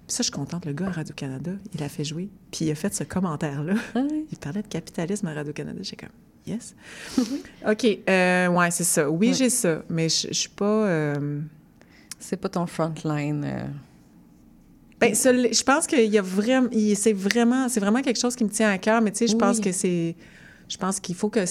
[0.08, 0.66] ça, je suis contente.
[0.66, 3.74] Le gars à Radio-Canada, il a fait jouer, puis il a fait ce commentaire-là.
[3.94, 4.00] Ah.
[4.32, 5.78] Il parlait de capitalisme à Radio-Canada.
[5.82, 6.08] J'ai comme,
[6.46, 6.74] yes.
[7.68, 9.10] OK, euh, ouais, c'est ça.
[9.10, 10.64] Oui, j'ai ça, mais je suis pas...
[10.86, 11.40] euh,
[12.18, 13.44] C'est pas ton frontline.
[13.44, 13.66] euh,
[15.00, 18.44] Ben, ça je pense qu'il y a vraiment, il- c'est vraiment, vraiment quelque chose qui
[18.44, 19.00] me tient à cœur.
[19.02, 19.62] Mais tu sais, je pense Oui.
[19.64, 20.14] que c'est,
[20.68, 21.44] je pense qu'il faut que,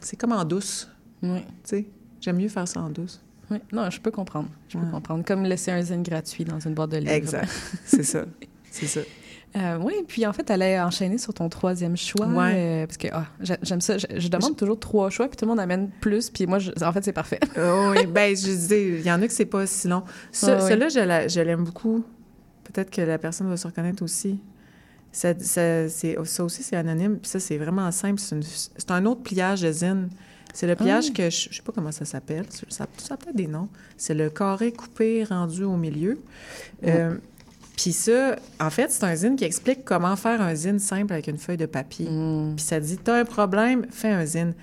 [0.00, 0.88] c'est comme en douce.
[1.22, 1.40] Oui.
[1.40, 1.86] Tu sais,
[2.20, 3.20] j'aime mieux faire ça en douce.
[3.50, 4.48] Oui, non, je peux comprendre.
[4.68, 4.90] Je peux Ouais.
[4.90, 5.24] comprendre.
[5.24, 7.12] Comme laisser un zine gratuit dans une boîte de livres.
[7.12, 7.48] Exact.
[7.84, 8.24] c'est ça,
[8.70, 9.00] c'est ça.
[9.56, 12.26] Euh, oui, puis en fait, elle a enchaîné sur ton troisième choix.
[12.26, 12.52] Ouais.
[12.54, 13.96] euh, parce que ah, j'ai- j'aime ça.
[13.96, 16.72] Je, je demande toujours trois choix, puis tout le monde amène plus, puis moi, je-
[16.84, 17.40] en fait, c'est parfait.
[17.58, 20.02] Oh, oui, ben, je disais, il y en a que c'est pas si long.
[20.30, 20.46] Ce-.
[20.46, 22.04] Celui-là, je la- je l'aime beaucoup.
[22.64, 24.38] Peut-être que la personne va se reconnaître aussi.
[25.12, 25.84] Ça, ça
[26.44, 27.16] aussi, c'est anonyme.
[27.18, 28.20] Puis ça, c'est vraiment simple.
[28.20, 30.10] C'est un autre pliage de zine.
[30.52, 31.14] C'est le pliage Ah.
[31.14, 32.44] que je, je sais pas comment ça s'appelle.
[32.68, 33.68] Ça, ça a peut-être des noms.
[33.96, 36.18] C'est le carré coupé rendu au milieu.
[36.86, 37.14] Euh,
[37.76, 41.26] puis ça, en fait, c'est un zine qui explique comment faire un zine simple avec
[41.26, 42.06] une feuille de papier.
[42.56, 44.54] Puis ça dit, t'as un problème, fais un zine.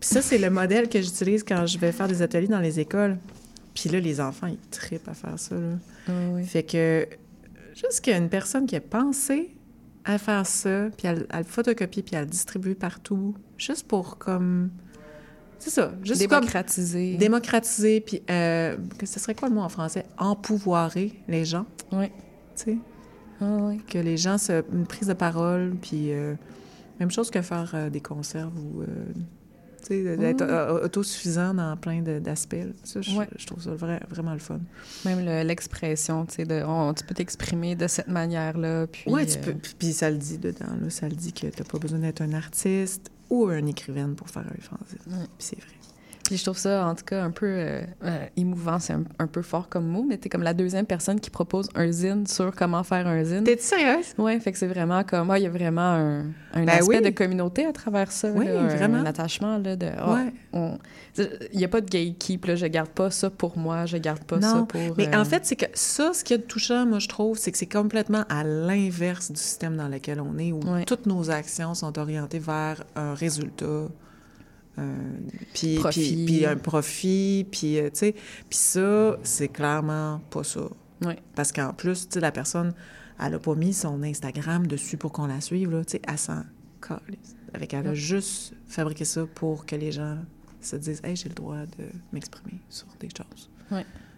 [0.00, 2.78] Puis ça, c'est le modèle que j'utilise quand je vais faire des ateliers dans les
[2.80, 3.16] écoles.
[3.74, 5.54] Puis là, les enfants, ils trippent à faire ça.
[5.54, 5.72] Là.
[6.08, 6.44] Ah oui.
[6.44, 7.06] Fait que,
[7.74, 9.50] juste qu'il y a une personne qui a pensé
[10.04, 13.88] à faire ça, puis à, le- à le photocopier, puis à le distribuer partout, juste
[13.88, 14.70] pour comme...
[15.58, 17.10] C'est ça, juste Démocratiser.
[17.12, 20.04] comme démocratiser, puis euh, que ce serait quoi le mot en français?
[20.18, 22.06] Empouvoirer les gens, Oui.
[22.56, 22.78] Tu sais?
[23.40, 23.78] Ah oui.
[23.86, 26.34] Que les gens, se, une prise de parole, puis euh,
[27.00, 28.82] même chose que faire euh, des conserves ou...
[28.82, 28.86] euh,
[29.82, 30.50] tu sais, d'être Ouais.
[30.50, 32.56] euh, autosuffisant dans plein d'aspects.
[32.82, 33.28] Ça, je, Ouais.
[33.38, 34.58] je trouve ça vrai- vraiment le fun.
[35.04, 39.04] Même le- l'expression, tu sais, de on- tu peux t'exprimer de cette manière-là, puis...
[39.06, 39.54] Oui, tu peux.
[39.78, 40.90] Puis- ça le dit dedans, là.
[40.90, 44.44] Ça le dit que t'as pas besoin d'être un artiste ou un écrivaine pour faire
[44.46, 44.98] un fanzine.
[45.06, 45.66] Puis c'est vrai.
[46.26, 48.78] Puis je trouve ça, en tout cas, un peu euh, euh, émouvant.
[48.78, 51.68] C'est un, un peu fort comme mot, mais t'es comme la deuxième personne qui propose
[51.74, 53.44] un zine sur comment faire un zine.
[53.44, 54.14] T'es sérieuse?
[54.18, 55.30] Oui, fait que c'est vraiment comme...
[55.30, 56.20] ah, il y a vraiment un,
[56.52, 57.02] un Ben aspect oui.
[57.02, 58.30] de communauté à travers ça.
[58.34, 58.98] Oui, là, vraiment.
[58.98, 59.86] Un attachement, là, de...
[59.86, 60.32] Ouais.
[60.52, 60.78] on-
[61.52, 62.56] Il n'y a pas de gatekeep, là.
[62.56, 64.80] Je garde pas ça pour moi, je garde pas ça pour...
[64.96, 67.52] mais euh, en fait, c'est que ça, ce qui est touchant, moi, je trouve, c'est
[67.52, 70.84] que c'est complètement à l'inverse du système dans lequel on est, où Ouais.
[70.84, 73.86] toutes nos actions sont orientées vers un résultat.
[74.78, 75.18] Euh,
[75.54, 76.00] puis, Profit.
[76.00, 80.68] puis, puis un profit, puis, euh, tu sais, puis ça, c'est clairement pas ça.
[81.34, 82.74] Parce qu'en plus, tu sais, la personne,
[83.20, 86.18] elle a pas mis son Instagram dessus pour qu'on la suive, là, tu sais, elle
[86.18, 86.42] s'en.
[87.54, 90.18] Avec elle a juste fabriqué ça pour que les gens
[90.60, 93.50] se disent «Hey, j'ai le droit de m'exprimer sur des choses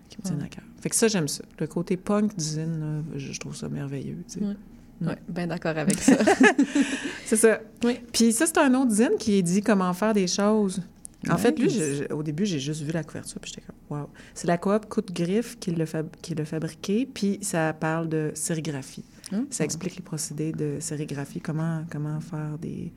[0.09, 1.45] qui me tiennent à cœur.» Fait que ça, j'aime ça.
[1.59, 4.45] Le côté punk d'usine, je, je trouve ça merveilleux, tu sais.
[5.01, 6.17] Ouais, bien d'accord avec ça.
[7.25, 7.61] C'est ça.
[7.85, 8.01] Oui.
[8.13, 10.81] Puis ça, c'est un autre zine qui dit comment faire des choses.
[11.29, 13.99] En fait, lui, je- je- au début, j'ai juste vu la couverture, puis j'étais comme,
[14.01, 14.09] wow.
[14.35, 18.31] C'est la coop Coup de Griffe qui l'a fab- qui fabriqué, puis ça parle de
[18.35, 19.05] sérigraphie.
[19.33, 19.47] Hum.
[19.51, 22.93] Ça explique les procédés de sérigraphie, comment, comment faire des.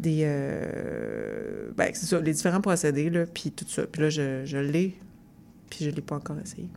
[0.00, 3.86] des euh, ben, c'est ça, les différents procédés, là, puis tout ça.
[3.86, 4.96] Puis là, je, je l'ai,
[5.70, 6.68] puis je l'ai pas encore essayé.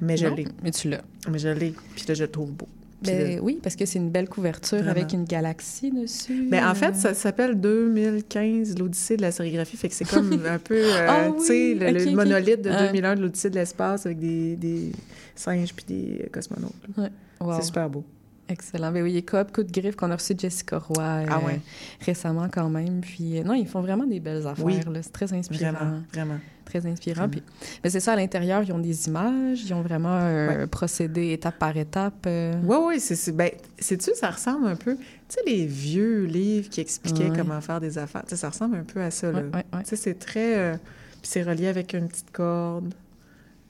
[0.00, 0.46] Mais je l'ai.
[0.62, 1.02] Mais tu l'as.
[1.30, 2.68] Mais je l'ai, puis là, je le trouve beau.
[3.02, 4.90] Ben, là- oui, parce que c'est une belle couverture Vraiment.
[4.92, 6.46] avec une galaxie dessus.
[6.50, 6.74] Ben, en euh.
[6.74, 9.76] fait, ça s'appelle 2015, l'Odyssée de la sérigraphie.
[9.76, 12.86] Fait que c'est comme un peu, euh, Ah tu sais, oui, le, monolithe de Ah.
[12.88, 14.92] 2001 de l'Odyssée de l'espace avec des, des
[15.34, 16.72] singes puis des cosmonautes.
[16.96, 17.04] là.
[17.04, 17.10] Ouais.
[17.40, 17.54] Wow.
[17.56, 18.04] C'est super beau.
[18.50, 18.90] Excellent.
[18.92, 21.60] Ben oui, Coop Coup de Griffe qu'on a reçu de Jessica Roy euh, Ah ouais.
[22.00, 23.00] récemment quand même.
[23.00, 24.64] Puis euh, non, ils font vraiment des belles affaires.
[24.64, 24.80] Oui.
[25.02, 25.72] C'est très inspirant.
[25.72, 26.38] Vraiment, vraiment.
[26.64, 27.26] Très inspirant.
[27.28, 27.30] Vraiment.
[27.32, 27.42] Puis,
[27.82, 31.58] mais c'est ça, à l'intérieur, ils ont des images, ils ont vraiment un procédé étape
[31.58, 32.24] par étape.
[32.26, 32.54] euh.
[32.64, 33.32] Oui, oui, c'est...
[33.32, 34.96] Ben, sais-tu, ça ressemble un peu...
[34.96, 37.36] Tu sais, les vieux livres qui expliquaient Ouais.
[37.38, 39.42] comment faire des affaires, tu sais, ça ressemble un peu à ça, là.
[39.42, 40.56] Tu sais, c'est très...
[40.58, 40.74] euh,
[41.22, 42.94] Puis c'est relié avec une petite corde.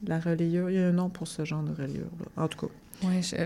[0.07, 2.43] La reliure, il y a un nom pour ce genre de reliure, là.
[2.45, 2.73] En tout cas.
[3.03, 3.37] Ouais, je-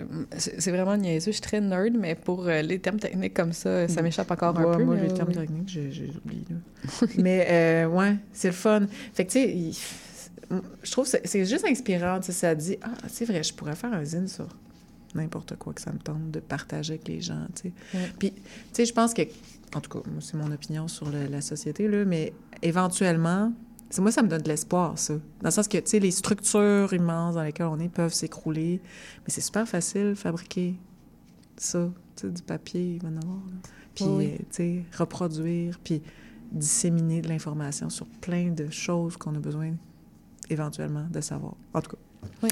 [0.59, 1.27] c'est vraiment niaiseux.
[1.31, 4.59] Je suis très nerd, mais pour euh, les termes techniques comme ça, ça m'échappe encore
[4.59, 4.85] un peu.
[4.85, 5.35] Moi, les euh, termes oui.
[5.37, 6.45] techniques, j'ai oublié.
[7.19, 8.87] Mais euh, ouais, c'est le fun.
[9.13, 9.77] Fait que, tu sais, il-
[10.83, 12.21] je trouve que c'est- juste inspirant.
[12.23, 14.49] Ça dit, ah, c'est vrai, je pourrais faire un zine sur
[15.15, 17.73] n'importe quoi que ça me tente de partager avec les gens, tu sais.
[17.97, 18.09] Ouais.
[18.19, 18.41] Puis, tu
[18.73, 19.23] sais, je pense que,
[19.75, 22.33] en tout cas, c'est mon opinion sur le- la société, là, mais
[22.63, 23.53] éventuellement,
[23.99, 25.15] moi, ça me donne de l'espoir, ça.
[25.15, 28.81] Dans le sens que, tu sais, les structures immenses dans lesquelles on est peuvent s'écrouler,
[29.19, 30.75] mais c'est super facile de fabriquer
[31.57, 33.11] ça, tu sais, du papier, là.
[33.95, 36.03] Puis, Oui, euh, tu sais, reproduire, puis
[36.51, 39.73] disséminer de l'information sur plein de choses qu'on a besoin
[40.51, 41.55] éventuellement de savoir.
[41.73, 42.51] En tout cas, Oui.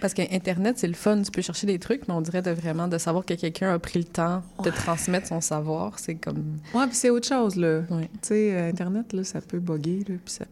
[0.00, 1.22] Parce qu'Internet, c'est le fun.
[1.22, 3.78] Tu peux chercher des trucs, mais on dirait de vraiment de savoir que quelqu'un a
[3.78, 5.98] pris le temps de transmettre son savoir.
[5.98, 6.58] C'est comme.
[6.74, 7.84] Ouais, puis c'est autre chose, là.
[7.90, 8.10] Ouais.
[8.20, 10.44] Tu sais, euh, Internet, là, ça peut bugger, là, puis ça...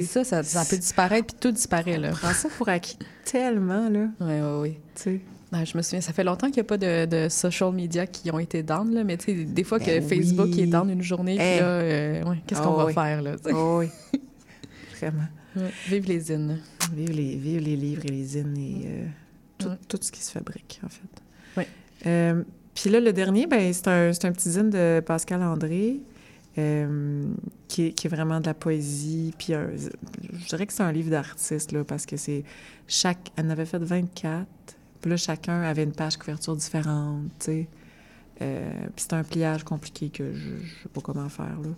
[0.00, 2.10] C'est ça, ça, ça peut disparaître, puis tout disparaît, là.
[2.12, 4.08] On prend ça pour acquis tellement, là.
[4.20, 4.70] Oui, oui, oui.
[4.94, 5.20] Tu sais.
[5.52, 8.06] Ouais, je me souviens, ça fait longtemps qu'il n'y a pas de, de social media
[8.06, 10.62] qui ont été down, là, mais tu sais, des fois que Ben Facebook oui.
[10.62, 11.60] est down une journée, puis Eh.
[11.60, 12.92] là, euh, ouais, qu'est-ce Ah qu'on va oui.
[12.94, 13.36] faire, là?
[13.52, 13.88] Oh, oui.
[14.98, 15.24] Vraiment.
[15.56, 15.70] Ouais.
[15.88, 16.58] Vive les zines.
[16.92, 19.06] Vive les, vive les livres et les zines et euh,
[19.58, 19.74] tout, Ouais.
[19.88, 21.00] tout ce qui se fabrique, en fait.
[21.56, 21.68] Ouais.
[22.06, 22.42] Euh,
[22.74, 26.00] Puis là, le dernier, ben, c'est un, c'est un petit zine de Pascal André,
[26.58, 27.22] euh,
[27.68, 29.34] qui, est, qui est vraiment de la poésie.
[29.38, 32.44] Puis un- je dirais que c'est un livre d'artiste, là, parce que c'est
[32.86, 33.30] chaque...
[33.36, 34.46] Elle en avait fait 24.
[35.00, 37.68] Puis là, chacun avait une page couverture différente, tu sais.
[38.42, 41.68] Euh, puis c'est un pliage compliqué que je ne sais pas comment faire, là.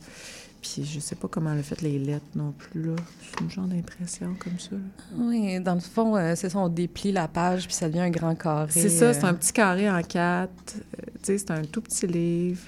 [0.62, 2.96] Puis je sais pas comment elle a fait les lettres non plus, là.
[3.20, 4.78] C'est une genre d'impression comme ça, là.
[5.18, 8.10] Oui, dans le fond, euh, c'est ça, on déplie la page, puis ça devient un
[8.10, 8.70] grand carré.
[8.72, 10.50] C'est ça, c'est un petit carré en quatre.
[10.76, 12.62] Euh, tu sais, c'est un tout petit livre.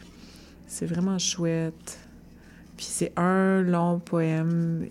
[0.69, 1.99] C'est vraiment chouette.
[2.77, 4.87] Puis c'est un long poème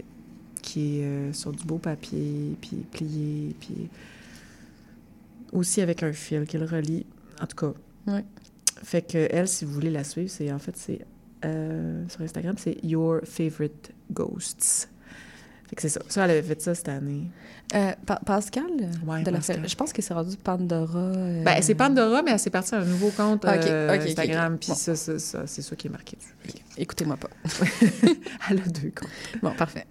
[0.62, 3.90] qui est euh, sur du beau papier, puis plié, puis
[5.54, 7.06] aussi avec un fil qui le relie.
[7.42, 8.12] En tout cas.
[8.12, 8.26] Ouais.
[8.84, 11.06] Fait que elle, si vous voulez la suivre, c'est en fait, c'est
[11.46, 14.90] euh, sur Instagram, c'est Your Favorite Ghosts.
[15.70, 16.00] Fait que c'est ça.
[16.08, 17.30] Ça, elle avait fait ça cette année.
[17.76, 18.64] euh, Pa- Pascal,
[19.06, 19.62] Ouais, de la Pascal.
[19.62, 20.98] fa- je pense que c'est rendu Pandora.
[21.00, 24.70] euh, Ben, c'est Pandora, mais elle s'est partie à un nouveau compte euh, Instagram, puis
[24.70, 24.76] Bon.
[24.76, 26.56] ça, ça, ça, c'est ça qui est marqué dessus.
[26.78, 27.30] Écoutez-moi pas.
[28.50, 29.10] Elle a deux comptes.
[29.42, 29.86] Bon, parfait.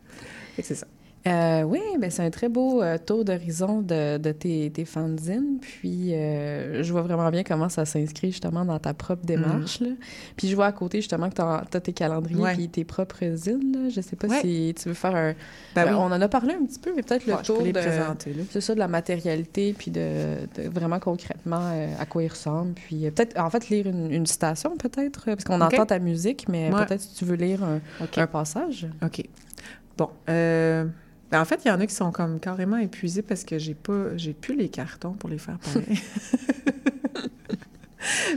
[0.54, 0.86] Fait que c'est ça.
[1.26, 5.58] Euh, oui, ben c'est un très beau euh, tour d'horizon de, de tes, tes fanzines.
[5.60, 9.80] Puis, euh, je vois vraiment bien comment ça s'inscrit justement dans ta propre démarche.
[9.80, 9.88] là.
[10.36, 12.54] Puis, je vois à côté justement que tu as, tes calendriers Ouais.
[12.54, 13.72] puis tes propres zines.
[13.72, 13.88] Là.
[13.88, 14.40] Je sais pas Ouais.
[14.40, 15.34] si tu veux faire un...
[15.74, 15.94] Ben oui.
[15.94, 17.72] On en a parlé un petit peu, mais peut-être le Ouais, je peux tour les
[17.72, 17.80] de...
[17.80, 18.32] présenter.
[18.50, 22.74] C'est ça, de la matérialité, puis de, de vraiment concrètement à quoi il ressemble.
[22.74, 26.70] Puis peut-être, en fait, lire une, une citation, peut-être, parce qu'on entend ta musique, mais
[26.70, 28.86] peut-être si tu veux lire un passage.
[29.02, 29.24] OK.
[29.98, 30.10] Bon.
[31.30, 33.74] Ben, en fait, il y en a qui sont comme carrément épuisés parce que j'ai
[33.74, 36.00] pas, j'ai plus les cartons pour les faire pareil.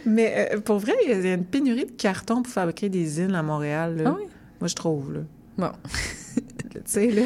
[0.05, 3.35] Mais euh, pour vrai, il y a une pénurie de cartons pour fabriquer des zines
[3.35, 3.97] à Montréal.
[3.97, 4.03] là.
[4.07, 4.25] Ah oui?
[4.59, 5.19] Moi, je trouve, là.
[5.57, 5.71] Bon.
[6.71, 7.23] tu sais, là.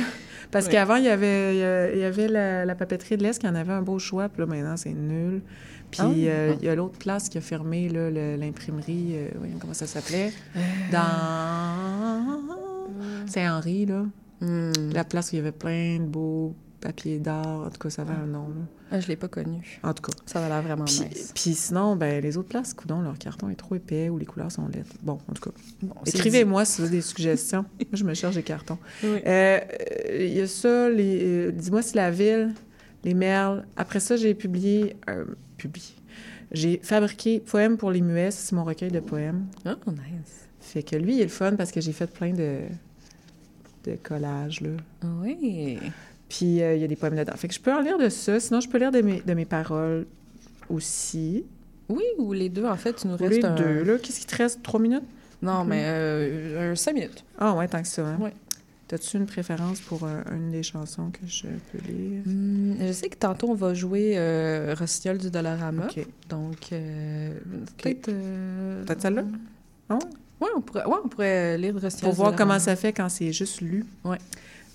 [0.52, 0.72] Parce Oui.
[0.74, 3.72] qu'avant, il y avait, il y avait la, la papeterie de l'Est qui en avait
[3.74, 5.42] un beau choix, puis là, maintenant, c'est nul.
[5.90, 6.58] Puis Ah euh, Ah.
[6.62, 10.32] il y a l'autre place qui a fermé, l'imprimerie, euh, voyons comment ça s'appelait,
[10.92, 11.00] dans
[13.28, 14.04] Saint-Henri, là.
[14.44, 14.92] Hmm.
[14.94, 17.62] La place où il y avait plein de beaux papiers d'art.
[17.66, 18.48] En tout cas, ça avait un nom.
[18.92, 19.80] Ah, je l'ai pas connu.
[19.84, 20.18] En tout cas.
[20.26, 21.32] Ça va l'air vraiment Puis, nice.
[21.34, 24.52] puis sinon, ben, les autres places, coudon, leur carton est trop épais ou les couleurs
[24.52, 24.86] sont laides.
[25.02, 25.56] Bon, en tout cas.
[25.82, 27.66] Bon, Écrivez-moi si vous avez des suggestions.
[27.80, 28.78] Moi, je me cherche des cartons.
[29.04, 29.10] Oui.
[29.26, 32.54] Euh, euh, Il y a ça, les, euh, dis-moi si la ville,
[33.04, 33.66] les merles.
[33.78, 35.26] Après ça, j'ai publié, euh,
[35.58, 35.88] publié.
[36.52, 39.48] J'ai fabriqué Poèmes pour les muets, c'est mon recueil de poèmes.
[39.66, 40.50] Oh, nice.
[40.60, 42.60] Fait que lui, il est le fun parce que j'ai fait plein de,
[43.84, 44.70] de collages, là.
[45.22, 45.80] Oui.
[46.30, 47.34] Puis euh, il y a des poèmes dedans.
[47.36, 48.40] Fait que je peux en lire de ça.
[48.40, 50.06] Sinon, je peux lire de mes, de mes paroles
[50.70, 51.44] aussi.
[51.90, 53.56] Oui, ou les deux, en fait, tu nous Ou restes les un...
[53.56, 53.98] deux, là.
[53.98, 54.64] Qu'est-ce qui te reste?
[54.64, 55.04] Trois minutes?
[55.42, 57.24] Non, mais euh, cinq minutes.
[57.38, 58.08] Ah ouais, tant que ça.
[58.08, 58.18] Hein?
[58.20, 58.34] Ouais.
[58.88, 62.22] T'as-tu une préférence pour euh, une des chansons que je peux lire?
[62.26, 65.86] Hmm, je sais que tantôt, on va jouer euh, Rossignol du Dollarama.
[65.86, 66.06] OK.
[66.30, 67.38] Donc, euh,
[67.78, 68.12] peut-être...
[68.86, 69.24] Peut-être celle-là?
[69.90, 70.00] Ah
[70.44, 73.32] Ouais, on pourrait, ouais, on pourrait lire Rossignol Pour voir comment ça fait quand c'est
[73.32, 73.86] juste lu.
[74.04, 74.18] Ouais.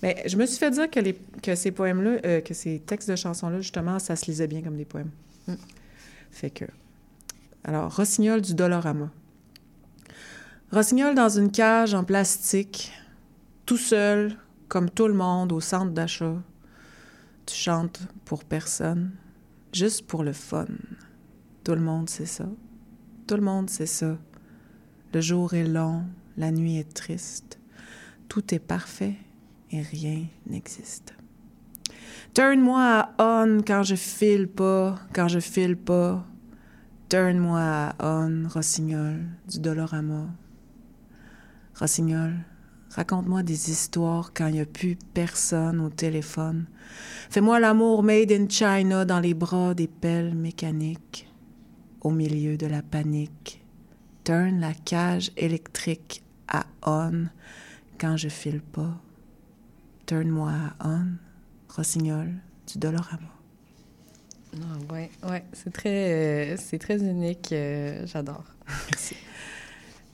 [0.01, 1.13] Mais je me suis fait dire que, les,
[1.43, 4.77] que ces poèmes-là, euh, que ces textes de chansons-là, justement, ça se lisait bien comme
[4.77, 5.11] des poèmes.
[5.47, 5.53] Mm.
[6.31, 6.65] Fait que...
[7.63, 9.11] Alors, Rossignol du Dolorama.
[10.71, 12.91] Rossignol dans une cage en plastique,
[13.67, 14.35] tout seul,
[14.69, 16.35] comme tout le monde, au centre d'achat.
[17.45, 19.11] Tu chantes pour personne,
[19.71, 20.65] juste pour le fun.
[21.63, 22.45] Tout le monde sait ça.
[23.27, 24.17] Tout le monde sait ça.
[25.11, 26.03] Le jour est long,
[26.37, 27.59] la nuit est triste.
[28.27, 29.15] Tout est parfait
[29.71, 31.15] et rien n'existe.
[32.35, 36.23] Turn-moi à on quand je file pas, quand je file pas.
[37.09, 40.27] Turn-moi à on, Rossignol, du Dolorama.
[41.79, 42.35] Rossignol,
[42.91, 46.67] raconte-moi des histoires quand il n'y a plus personne au téléphone.
[47.31, 51.27] Fais-moi l'amour made in China dans les bras des pelles mécaniques,
[52.01, 53.58] au milieu de la panique.
[54.29, 57.25] Turn la cage électrique à on
[57.99, 59.01] quand je file pas.
[60.05, 60.51] Turn-moi
[60.85, 61.13] on,
[61.67, 62.35] Rossignol,
[62.71, 63.33] du Dolorama.
[64.53, 67.51] Ah, ouais, ouais, c'est très, euh, c'est très unique.
[67.53, 68.43] euh, J'adore.
[68.91, 69.15] Merci.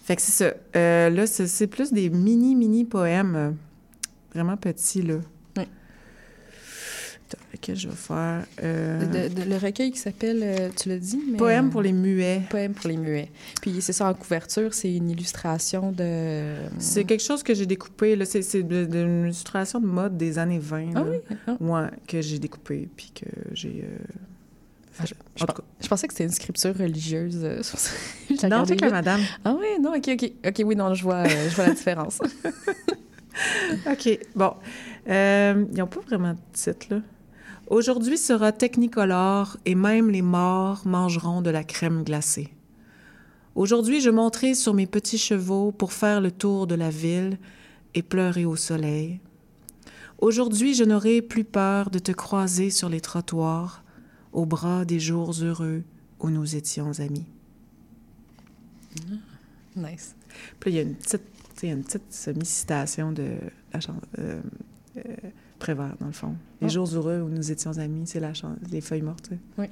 [0.05, 0.53] Fait que c'est ça.
[0.77, 3.57] Euh, là, c'est plus des mini, mini poèmes,
[4.33, 5.15] vraiment petits, là.
[7.53, 8.45] Lequel je vais faire?
[8.63, 11.37] euh, De- de- le recueil qui s'appelle, euh, tu l'as dit, mais...
[11.37, 12.41] Poèmes pour les muets.
[12.49, 13.29] Poèmes pour les muets.
[13.61, 16.53] Puis c'est ça, en couverture, c'est une illustration de...
[16.79, 18.25] C'est quelque chose que j'ai découpé, là.
[18.25, 21.05] C'est c'est une illustration de mode des années 20, Ah là.
[21.09, 21.35] oui?
[21.47, 21.57] Ah.
[21.59, 23.85] Ouais, que j'ai découpé, puis que j'ai...
[23.85, 23.97] euh,
[24.99, 27.39] Ah, je, je en tout pen- je pensais que c'était une scripture religieuse.
[27.43, 28.81] euh, sur Non, la vite.
[28.91, 29.21] madame.
[29.45, 30.31] Ah oui, non, OK, OK.
[30.47, 32.19] OK, oui, non, je vois, euh, je vois la différence.
[33.89, 34.53] OK, bon.
[35.07, 37.01] Euh, ils n'ont pas vraiment de titre, là.
[37.67, 42.49] Aujourd'hui sera technicolore et même les morts mangeront de la crème glacée.
[43.55, 47.39] Aujourd'hui, je monterai sur mes petits chevaux pour faire le tour de la ville
[47.95, 49.19] et pleurer au soleil.
[50.19, 53.83] Aujourd'hui, je n'aurai plus peur de te croiser sur les trottoirs,
[54.31, 55.83] au bras des jours heureux
[56.19, 57.25] où nous étions amis.
[59.75, 60.15] nice.
[60.59, 61.21] Puis il y a une petite,
[61.63, 63.37] une petite semi-citation de
[63.73, 64.41] la chanson euh,
[64.97, 65.01] euh,
[65.65, 66.35] Prévert, dans le fond.
[66.61, 66.69] Les Ah.
[66.69, 69.29] jours heureux où nous étions amis, c'est la chan- les feuilles mortes.
[69.31, 69.37] Oui.
[69.57, 69.69] Ouais.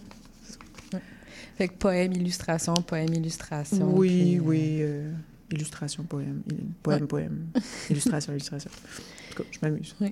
[1.56, 3.96] Fait que poème, illustration, poème, illustration.
[3.96, 4.78] Oui, puis, euh, oui.
[4.82, 5.12] euh,
[5.52, 6.42] illustration, poème.
[6.50, 7.08] il- Poème, Ouais.
[7.08, 7.46] poème.
[7.92, 8.72] illustration, illustration.
[8.72, 9.96] En tout cas, je m'amuse.
[10.02, 10.10] Oui.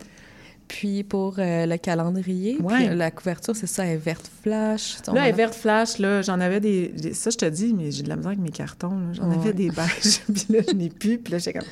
[0.68, 2.94] Puis pour euh, le calendrier, Ouais.
[2.96, 4.98] la couverture, c'est ça, elle est verte flash.
[5.08, 7.90] Là, a- les vertes flash, là, j'en avais des, des- Ça, je te dis, mais
[7.92, 9.14] j'ai de la misère avec mes cartons.
[9.14, 9.36] J'en Ouais.
[9.36, 11.18] avais des beiges, puis là, je n'ai plus.
[11.18, 11.68] Puis là, j'étais comme,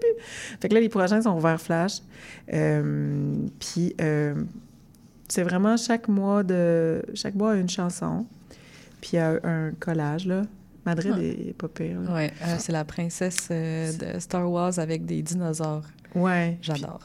[0.00, 0.58] ah, plus.
[0.60, 2.00] Fait que là, les prochains sont vert flash.
[2.52, 4.34] Euh, puis, euh,
[5.28, 7.02] c'est vraiment chaque mois de...
[7.14, 8.26] Chaque mois une chanson.
[9.00, 10.42] Puis, il y a un collage, là.
[10.86, 11.22] Madrid Ah.
[11.22, 11.98] est pas pire.
[12.10, 15.84] Ouais, euh, c'est la princesse de Star Wars avec des dinosaures.
[16.14, 16.58] Ouais.
[16.62, 17.00] J'adore.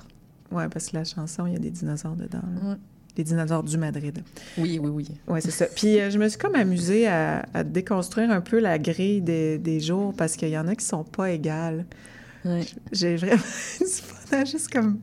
[0.48, 2.40] Puis- ouais, parce que la chanson, il y a des dinosaures dedans.
[2.64, 2.76] Ouais.
[3.18, 4.24] Des dinosaures du Madrid.
[4.58, 5.08] Oui, oui, oui.
[5.28, 5.66] Oui, c'est ça.
[5.68, 9.58] Puis euh, je me suis comme amusée à, à déconstruire un peu la grille des,
[9.58, 11.86] des jours parce qu'il y en a qui sont pas égales.
[12.46, 12.66] Ouais.
[12.92, 13.36] J'ai vraiment
[13.80, 15.00] du fun à juste comme...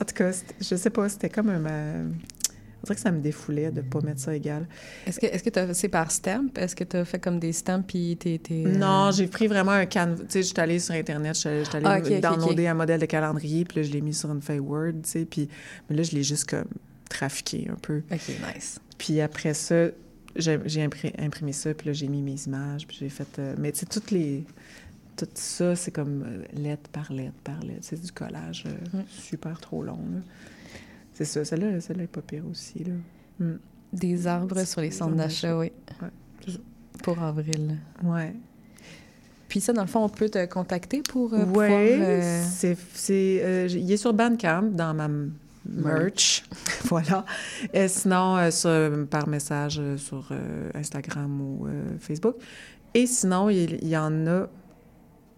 [0.00, 0.30] En tout cas,
[0.60, 1.64] je sais pas, c'était comme un...
[1.66, 4.68] euh, On dirait que ça me défoulait de pas mettre ça égal.
[5.06, 6.56] Est-ce que est-ce que t'as- c'est par stamp?
[6.56, 8.38] Est-ce que tu as fait comme des stamps puis t'es...
[8.38, 10.22] t'es, euh, Non, j'ai pris vraiment un canevas.
[10.24, 13.64] Tu sais, j'étais allée sur Internet, j'étais j'étais allée Ah, downloader un modèle de calendrier,
[13.64, 15.48] puis là, je l'ai mis sur une feuille Word, tu sais, puis...
[15.88, 16.68] Mais là, je l'ai juste comme
[17.08, 18.02] trafiqué un peu.
[18.12, 18.78] OK, nice.
[18.96, 19.86] Puis après ça,
[20.36, 20.82] j'ai
[21.18, 23.26] imprimé ça, puis là, j'ai mis mes images, puis j'ai fait...
[23.40, 24.44] euh, mais tu sais, toutes les...
[25.26, 27.80] Tout ça, c'est comme euh, lettre par lettre par lettre.
[27.82, 29.04] C'est du collage euh, Mm.
[29.08, 29.98] super trop long.
[31.14, 31.44] C'est ça.
[31.44, 32.94] Celle-là, celle-là est pas pire aussi, là.
[33.38, 33.58] Mm.
[33.92, 35.72] Des arbres sur les centres d'achat, oui.
[36.00, 36.52] Ouais.
[37.02, 37.76] Pour avril.
[38.04, 38.34] Ouais.
[39.48, 43.68] Puis ça, dans le fond, on peut te contacter pour euh, Oui, euh, c'est...
[43.72, 45.08] il est sur Bandcamp, dans ma
[45.68, 46.44] merch.
[46.84, 47.24] voilà.
[47.74, 51.66] Et sinon, euh, sur- par message euh, sur euh, Instagram ou
[51.98, 52.36] Facebook.
[52.94, 54.46] Et sinon, il, il y en a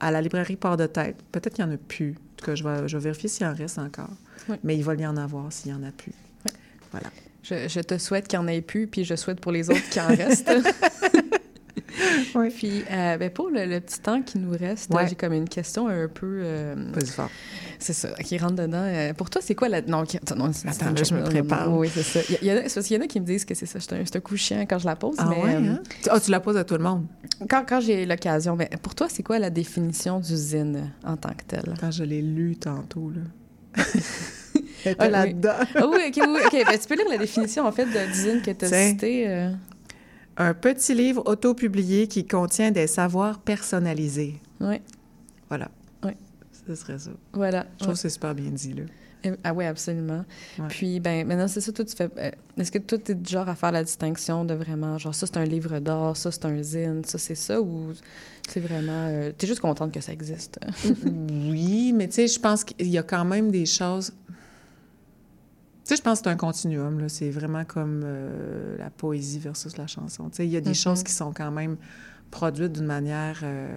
[0.02, 1.16] à la librairie Port de Tête.
[1.32, 2.10] Peut-être qu'il n'y en a plus.
[2.12, 4.10] En tout cas, je vais, je vais vérifier s'il en reste encore.
[4.48, 4.56] Oui.
[4.64, 6.12] Mais il va y en avoir s'il n'y en a plus.
[6.90, 7.08] Voilà.
[7.42, 9.88] Je, je te souhaite qu'il n'y en ait plus, puis je souhaite pour les autres
[9.90, 10.50] qu'il en reste.
[12.34, 12.48] Oui.
[12.50, 15.06] Puis, euh, ben, pour le, le petit temps qui nous reste, Ouais.
[15.06, 16.40] j'ai comme une question un peu...
[16.42, 16.74] euh,
[17.06, 17.30] fort.
[17.82, 18.82] C'est ça, qui rentre dedans.
[18.84, 19.82] Euh, pour toi, c'est quoi la...
[19.82, 21.72] Non, qui- attends, non, c'est- Attends, c'est- là, je me prépare.
[21.76, 22.20] Oui, c'est ça.
[22.40, 23.66] Il y, en a, c'est parce qu'il y en a qui me disent que c'est
[23.66, 25.42] ça, c'est un, coup chiant quand je la pose, Ah mais...
[25.42, 25.80] ouais, hein?
[26.02, 27.06] Tu- tu la poses à tout le monde?
[27.50, 31.30] Quand, quand j'ai l'occasion, ben, pour toi, c'est quoi la définition du zine en tant
[31.30, 31.74] que tel?
[31.80, 33.82] Quand je l'ai lu tantôt, là.
[34.84, 35.10] Ah, oui.
[35.10, 35.50] là-dedans.
[35.76, 36.52] Ah oui, OK, oui, OK.
[36.66, 39.28] Ben, tu peux lire la définition, en fait, de zine que tu as citée.
[39.28, 39.50] euh.
[40.36, 44.40] Un petit livre autopublié qui contient des savoirs personnalisés.
[44.60, 44.80] Oui,
[45.48, 45.68] Voilà.
[46.66, 47.10] Ce serait ça.
[47.32, 47.66] voilà.
[47.78, 48.82] Je trouve que c'est super bien dit, là.
[49.26, 50.24] Euh, Ah oui, absolument.
[50.58, 50.66] Ouais.
[50.68, 52.08] Puis, ben, maintenant, c'est ça, toi, tu fais...
[52.18, 55.14] euh, Est-ce que toi, tu es du genre à faire la distinction de vraiment, genre,
[55.14, 57.92] ça, c'est un livre d'art, ça, c'est un zine, ça, c'est ça, ou
[58.48, 59.08] c'est vraiment...
[59.38, 60.58] tu es juste contente que ça existe?
[61.04, 64.12] Oui, mais tu sais, je pense qu'il y a quand même des choses...
[65.84, 67.08] Tu sais, je pense que c'est un continuum, là.
[67.08, 70.30] C'est vraiment comme euh, la poésie versus la chanson.
[70.30, 70.74] Tu sais, il y a des Mhm.
[70.76, 71.76] choses qui sont quand même
[72.30, 73.68] produites d'une manière euh,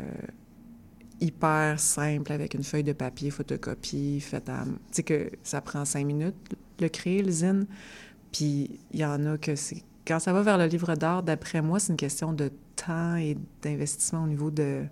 [1.22, 4.63] hyper simple, avec une feuille de papier, photocopie, faite à...
[4.66, 6.36] Tu sais que ça prend cinq minutes,
[6.80, 7.66] le créer, le zine.
[8.32, 9.84] Puis il y en a que c'est...
[10.07, 13.38] Quand ça va vers le livre d'art, d'après moi, c'est une question de temps et
[13.61, 14.84] d'investissement au niveau de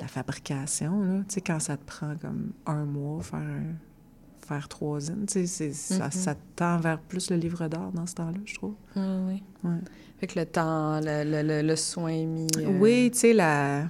[0.00, 1.18] la fabrication, là.
[1.28, 5.32] Tu sais, quand ça te prend comme un mois faire, un- faire trois zines, tu
[5.32, 8.74] sais, c'est- ça, ça tend vers plus le livre d'art dans ce temps-là, je trouve.
[8.96, 9.42] Ah oui.
[9.64, 9.78] Ouais.
[10.18, 12.46] Fait que le temps, le, le, le, le soin mis...
[12.58, 13.88] euh, Oui, tu sais, la-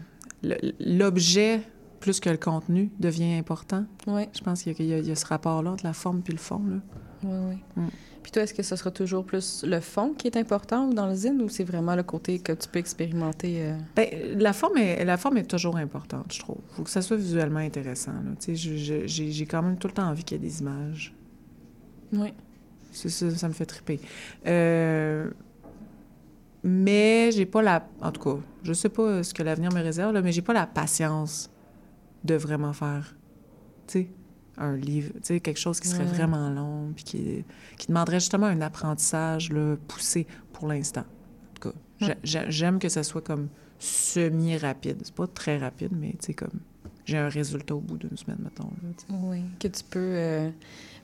[0.81, 1.61] l'objet
[2.01, 3.85] plus que le contenu devient important.
[4.07, 4.23] Oui.
[4.37, 6.61] Je pense qu'il y, a- y ce rapport-là entre la forme puis le fond.
[6.67, 6.77] Là.
[7.25, 7.39] Oui,
[7.77, 7.83] oui.
[7.83, 7.89] Mm.
[8.23, 11.15] Puis toi, est-ce que ce sera toujours plus le fond qui est important dans le
[11.15, 13.63] zine ou c'est vraiment le côté que tu peux expérimenter?
[13.63, 13.77] euh?
[13.97, 16.57] Ben, la forme est, la forme est toujours importante, je trouve.
[16.71, 18.13] Il faut que ça soit visuellement intéressant.
[18.49, 21.15] J'ai quand même tout le temps envie qu'il y ait des images.
[22.15, 22.33] Oui.
[22.93, 24.01] Ça, ça me fait triper.
[24.47, 25.29] Euh,
[26.65, 27.87] mais j'ai pas la...
[28.01, 30.53] En tout cas, je sais pas ce que l'avenir me réserve, là, mais j'ai pas
[30.55, 31.51] la patience
[32.25, 33.15] de vraiment faire,
[33.87, 34.09] tu sais,
[34.57, 36.11] un livre, tu sais, quelque chose qui serait Ouais.
[36.11, 37.45] vraiment long, puis qui,
[37.77, 41.03] qui demanderait justement un apprentissage là, poussé pour l'instant.
[41.03, 42.17] En tout cas, Ouais.
[42.23, 43.49] j'aime que ça soit comme
[43.79, 44.99] semi-rapide.
[45.05, 46.61] C'est pas très rapide, mais tu sais, comme
[47.05, 48.65] j'ai un résultat au bout d'une semaine, mettons.
[48.83, 49.17] là.
[49.29, 49.99] Oui, que tu peux.
[50.01, 50.49] euh,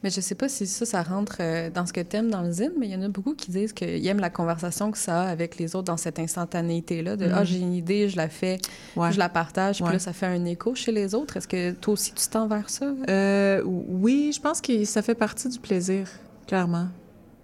[0.02, 2.40] Mais je sais pas si ça, ça rentre euh, dans ce que tu aimes dans
[2.40, 4.96] le zine, mais il y en a beaucoup qui disent qu'ils aiment la conversation que
[4.96, 7.16] ça a avec les autres dans cette instantanéité-là.
[7.16, 7.32] De Mhm.
[7.34, 8.58] Ah, j'ai une idée, je la fais,
[8.96, 9.12] Ouais.
[9.12, 9.92] je la partage, puis Ouais.
[9.92, 11.36] là, ça fait un écho chez les autres.
[11.36, 12.86] Est-ce que toi aussi, tu tends vers ça?
[13.10, 16.08] Euh, oui, je pense que ça fait partie du plaisir,
[16.46, 16.88] clairement.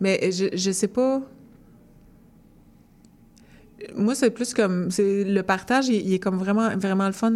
[0.01, 1.21] Mais je, je sais pas.
[3.95, 4.89] Moi, c'est plus comme.
[4.99, 7.35] Le partage, il, il est comme vraiment, vraiment le fun.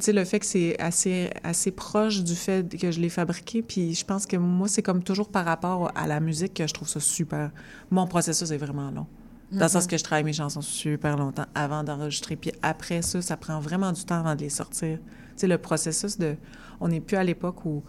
[0.00, 3.62] Tu le fait que c'est assez, assez proche du fait que je l'ai fabriqué.
[3.62, 6.74] Puis je pense que moi, c'est comme toujours par rapport à la musique que je
[6.74, 7.52] trouve ça super.
[7.90, 9.06] Mon processus est vraiment long.
[9.52, 9.90] Dans le sens Mhm.
[9.90, 12.34] que je travaille mes chansons super longtemps avant d'enregistrer.
[12.36, 14.98] Puis après ça, ça prend vraiment du temps avant de les sortir.
[14.98, 15.04] Tu
[15.36, 16.36] sais, le processus de...
[16.80, 17.84] On n'est plus à l'époque où,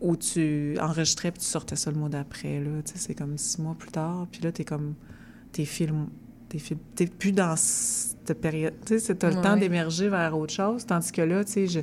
[0.00, 2.62] où tu enregistrais puis tu sortais ça le mois d'après.
[2.84, 4.26] Tu c'est comme six mois plus tard.
[4.30, 4.94] Puis là, t'es comme...
[5.50, 6.08] T'es film...
[6.94, 8.74] T'es, plus dans cette période...
[8.86, 10.84] Tu sais, t'as le temps d'émerger vers autre chose.
[10.86, 11.80] Tandis que là, tu sais, je,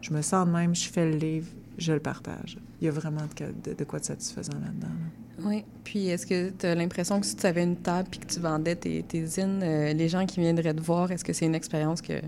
[0.00, 1.48] je me sens de même, je fais le livre,
[1.78, 2.58] je le partage.
[2.80, 4.88] Il y a vraiment de, de- de quoi de satisfaisant là-dedans.
[4.88, 5.44] là.
[5.44, 5.64] Oui.
[5.82, 8.38] Puis est-ce que tu as l'impression que si tu avais une table puis que tu
[8.38, 11.54] vendais tes, tes zines, euh, les gens qui viendraient te voir, est-ce que c'est une
[11.54, 12.20] expérience que,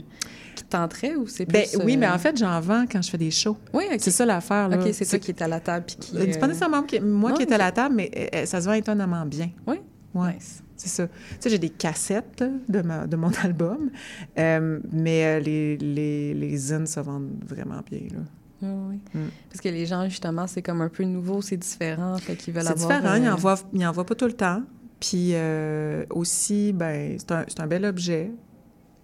[0.57, 1.53] qui te tenterait ou c'est plus...
[1.53, 3.57] Ben, oui, euh, mais en fait, j'en vends quand je fais des shows.
[3.72, 3.99] Oui, OK.
[4.01, 4.68] C'est ça l'affaire.
[4.68, 4.78] là.
[4.80, 6.16] OK, c'est toi qui est à la table puis qui...
[6.16, 8.26] Euh, C'est pas euh, nécessairement qui- moi Non, qui est à la table, mais euh,
[8.38, 9.51] euh, ça se vend étonnamment bien.
[9.66, 9.76] Oui?
[10.14, 10.36] Ouais.
[10.76, 11.06] C'est ça.
[11.06, 13.90] Tu sais, j'ai des cassettes là, de, ma- de mon album,
[14.38, 18.00] euh, mais euh, les, les, les zines se vendent vraiment bien.
[18.12, 18.20] Là.
[18.62, 19.20] Oui, oui.
[19.20, 19.28] Mm.
[19.50, 22.64] Parce que les gens, justement, c'est comme un peu nouveau, c'est différent, fait qu'ils veulent
[22.64, 22.98] C'est avoir...
[23.00, 24.62] différent, ils euh, n'en voient, ils en voient pas tout le temps.
[25.00, 28.30] Puis euh, aussi, ben, c'est un, c'est un bel objet.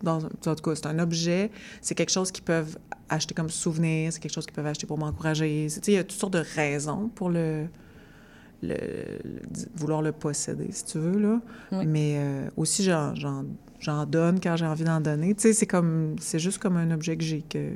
[0.02, 1.50] Dans, en tout cas, c'est un objet.
[1.82, 2.78] C'est quelque chose qu'ils peuvent
[3.10, 4.12] acheter comme souvenir.
[4.12, 5.68] C'est quelque chose qu'ils peuvent acheter pour m'encourager.
[5.68, 7.66] C'est- tu sais, Il y a toutes sortes de raisons pour le,
[8.62, 8.74] le-
[9.24, 9.40] le-
[9.76, 11.18] vouloir le posséder, si tu veux.
[11.18, 11.40] Là.
[11.72, 11.86] Oui.
[11.86, 13.14] Mais euh, aussi, j'en,
[14.06, 15.34] donne quand j'ai envie d'en donner.
[15.34, 16.16] Tu sais, c'est comme...
[16.20, 17.70] C'est juste comme un objet que j'ai que,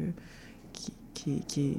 [0.72, 1.78] qui, qui, qui est,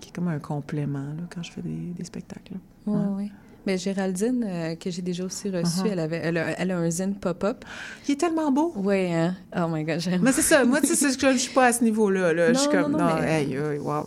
[0.00, 2.54] qui est comme un complément là, quand je fais des, des spectacles.
[2.54, 2.58] là.
[2.86, 3.06] Oui, Ouais.
[3.24, 3.32] oui.
[3.66, 5.90] Mais Géraldine, euh, que j'ai déjà aussi reçue, Uh-huh.
[5.90, 7.64] elle, avait, elle, a, elle a un zine pop-up.
[8.08, 8.72] Il est tellement beau.
[8.76, 9.34] Oui, hein?
[9.56, 10.22] Oh my God, j'aime.
[10.22, 10.64] Mais c'est ça.
[10.64, 12.32] Moi, tu sais, je suis pas à ce niveau-là.
[12.32, 12.52] Là.
[12.52, 14.06] je suis comme, non, non, non, mais- hey, hey, wow.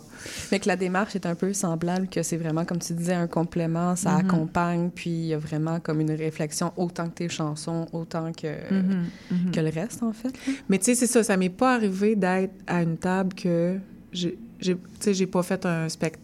[0.50, 3.26] Mais que la démarche est un peu semblable, que c'est vraiment, comme tu disais, un
[3.26, 4.20] complément, ça Mhm.
[4.20, 8.72] accompagne, puis il y a vraiment comme une réflexion autant que tes chansons, autant que,
[8.72, 9.50] Mhm, mhm.
[9.52, 10.32] que le reste, en fait.
[10.68, 11.22] Mais tu sais, c'est ça.
[11.22, 13.76] Ça m'est pas arrivé d'être à une table que
[14.12, 16.16] j'ai, j'ai- tu sais, j'ai pas fait un spec-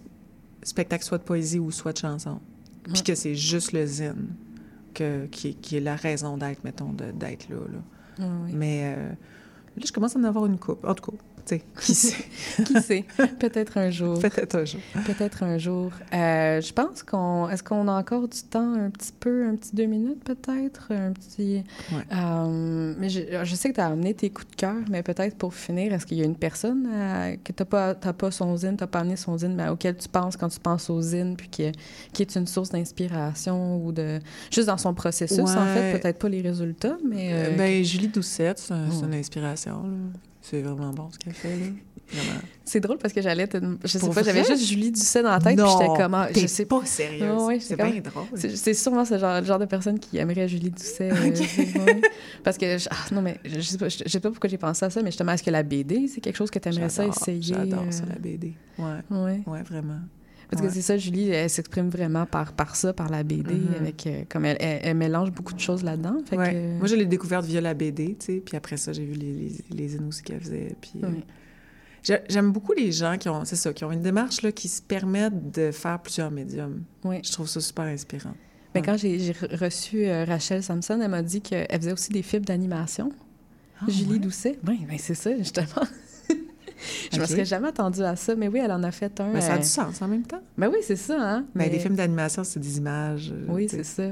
[0.62, 2.38] spectacle soit de poésie ou soit de chanson.
[2.92, 4.28] Puis que c'est juste le zine
[4.94, 7.56] que, qui, est- qui est la raison d'être, mettons, de- d'être là.
[7.56, 8.26] là.
[8.44, 8.52] Oui.
[8.54, 10.84] Mais euh, là, je commence à en avoir une coupe.
[10.84, 11.16] En tout cas,
[11.46, 12.24] tu sais, qui sait?
[12.64, 13.04] Qui sait?
[13.38, 14.18] Peut-être un jour.
[14.18, 14.80] Peut-être un jour.
[15.06, 15.92] Peut-être un jour.
[16.12, 17.48] Euh, je pense qu'on...
[17.48, 20.90] Est-ce qu'on a encore du temps, un petit peu, un petit deux minutes peut-être?
[20.90, 21.62] Un petit...
[21.92, 21.98] Ouais.
[22.12, 25.36] Euh, mais je, je sais que tu as amené tes coups de cœur, mais peut-être
[25.36, 28.30] pour finir, est-ce qu'il y a une personne euh, que tu n'as pas, t'as pas
[28.30, 30.90] son zine, tu n'as pas amené son zine, mais auquel tu penses quand tu penses
[30.90, 31.70] au zine, puis qui,
[32.12, 34.18] qui est une source d'inspiration ou de...
[34.50, 35.98] Juste dans son processus, en fait, Ouais.
[36.00, 37.30] peut-être pas les résultats, mais...
[37.32, 39.06] euh, ben, Julie Doucette, c'est un- c'est Ouais.
[39.06, 39.82] une inspiration.
[39.84, 40.18] là.
[40.48, 41.48] C'est vraiment bon ce qu'elle fait.
[41.56, 41.66] Là.
[42.12, 42.40] Vraiment.
[42.64, 43.56] C'est drôle parce que j'allais te...
[43.82, 46.14] Je sais Pour pas, j'avais juste Julie Doucet dans la tête, puis Non, j'étais comme...
[46.14, 47.42] ah, Je sais pas sérieuse.
[47.42, 48.26] Ouais, C'est bien drôle.
[48.36, 51.10] C'est sûrement ce genre, le genre de personne qui aimerait Julie Doucet.
[51.10, 51.30] euh,
[51.86, 52.00] ouais.
[52.44, 52.78] Parce que...
[52.78, 54.90] je- ah, non, mais je sais pas, je je sais pas pourquoi j'ai pensé à
[54.90, 57.42] ça, mais justement, est-ce que la BD, c'est quelque chose que tu aimerais ça essayer?
[57.42, 58.52] J'adore ça, euh, la BD.
[58.78, 58.84] Ouais.
[59.10, 59.40] Ouais.
[59.46, 59.98] Ouais, vraiment.
[60.50, 60.68] Parce Ouais.
[60.68, 63.74] que c'est ça, Julie, elle s'exprime vraiment par, par ça, par la BD, Mhm.
[63.80, 64.06] avec...
[64.06, 66.18] euh, comme elle, elle, elle mélange beaucoup de choses là-dedans.
[66.24, 66.52] Fait Ouais.
[66.52, 66.78] que...
[66.78, 69.32] Moi, je l'ai découverte via la BD, tu sais, puis après ça, j'ai vu les,
[69.32, 70.76] les, les zines aussi qu'elle faisait.
[70.80, 71.24] Puis, euh, Ouais.
[72.28, 74.80] J'aime beaucoup les gens qui ont, c'est ça, qui ont une démarche là, qui se
[74.80, 76.84] permettent de faire plusieurs médiums.
[77.04, 78.34] Je trouve ça super inspirant.
[78.76, 82.44] Mais quand j'ai reçu euh, Rachel Samson, elle m'a dit qu'elle faisait aussi des films
[82.44, 83.10] d'animation.
[83.80, 84.20] Ah, Julie?
[84.20, 84.56] Doucet.
[84.68, 85.66] Oui, ben c'est ça, justement.
[87.12, 87.28] Je me Ok.
[87.30, 89.32] serais jamais attendue à ça, mais oui, elle en a fait un.
[89.32, 90.40] Ben, ça a euh, du sens en même temps.
[90.58, 91.44] Ben oui, c'est ça, hein?
[91.54, 93.32] Mais les films d'animation, c'est des images.
[93.32, 94.02] euh, Oui, c'est ça.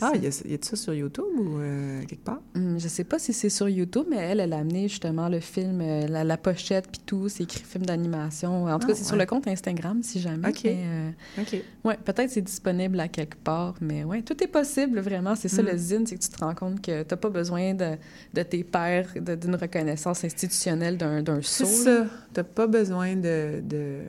[0.00, 0.16] Ah, ça.
[0.16, 2.40] y a- y a-tu ça sur YouTube ou euh, quelque part?
[2.56, 5.40] Hum, je sais pas si c'est sur YouTube, mais elle, elle a amené justement le
[5.40, 7.28] film, euh, la, la pochette, puis tout.
[7.28, 8.64] C'est écrit film d'animation.
[8.64, 10.48] En tout Ah, cas, c'est sur le compte Instagram, si jamais.
[10.48, 10.60] OK.
[10.64, 11.10] Mais, euh,
[11.42, 11.56] OK.
[11.84, 15.34] ouais, peut-être c'est disponible à quelque part, mais ouais, tout est possible, vraiment.
[15.36, 15.66] C'est ça, Mm.
[15.66, 17.96] le zine, c'est que tu te rends compte que t'as pas besoin de,
[18.32, 21.84] de tes pairs, de- d'une reconnaissance institutionnelle d'un, d'un C'est saut.
[21.84, 22.06] ça.
[22.32, 23.60] T'as pas besoin de...
[23.62, 24.00] de...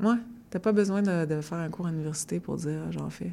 [0.00, 0.16] Ouais.
[0.50, 3.32] T'as pas besoin de, de faire un cours à l'université pour dire ah, j'en fais.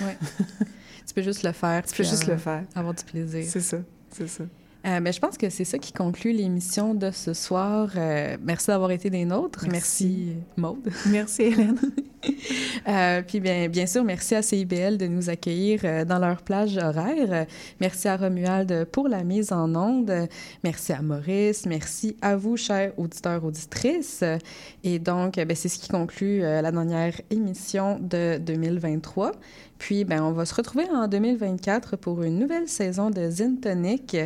[0.00, 0.16] Ouais.
[1.06, 1.82] tu peux juste le faire.
[1.84, 2.64] Tu peux juste euh, le faire.
[2.74, 3.44] Avoir du plaisir.
[3.46, 3.78] C'est ça.
[4.10, 4.44] C'est ça.
[4.86, 7.90] Euh, mais je pense que c'est ça qui conclut l'émission de ce soir.
[7.96, 9.66] Euh, merci d'avoir été des nôtres.
[9.70, 10.36] Merci, Merci.
[10.56, 10.92] Maude.
[11.06, 11.78] Merci, Hélène.
[12.86, 16.76] Euh, puis bien, bien sûr, merci à CIBL de nous accueillir euh, dans leur plage
[16.76, 17.46] horaire.
[17.80, 20.12] Merci à Romuald pour la mise en onde.
[20.62, 21.66] Merci à Maurice.
[21.66, 24.24] Merci à vous, chers auditeurs, auditrices.
[24.82, 29.32] Et donc, ben, c'est ce qui conclut euh, la dernière émission de 2023.
[29.78, 34.16] Puis, ben, on va se retrouver en 2024 pour une nouvelle saison de Zine Tonic.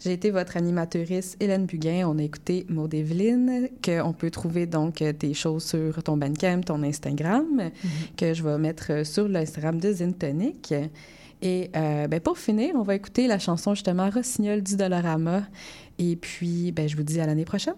[0.00, 2.06] J'ai été votre animatrice Hélène Buguin.
[2.08, 6.82] On a écouté Maud Evelyne, qu'on peut trouver donc tes choses sur ton Bandcamp, ton
[6.82, 7.67] Instagram,
[8.16, 10.74] que je vais mettre euh, sur l'Instagram de Zine Tonic.
[11.40, 15.42] Et euh, ben, pour finir, on va écouter la chanson justement Rossignol du Dolorama.
[15.98, 17.74] Et puis, ben, je vous dis à l'année prochaine.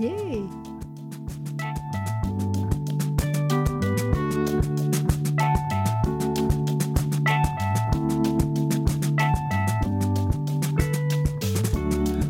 [0.00, 0.42] Yay!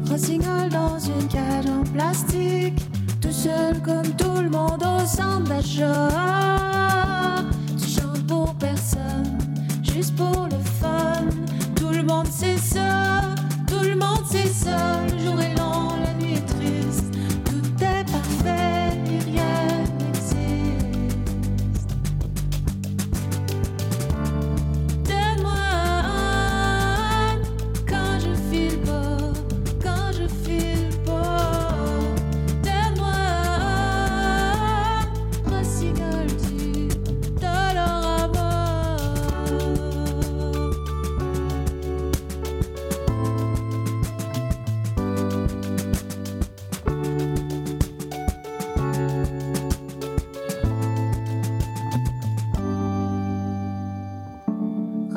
[0.06, 2.78] Rossignol dans une cage en plastique,
[3.42, 6.08] seul comme tout le monde au centre d'achat.
[7.76, 9.36] Tu chantes pour personne,
[9.82, 11.24] juste pour le fun.
[11.74, 13.22] Tout le monde sait ça,
[13.66, 15.02] tout le monde sait ça.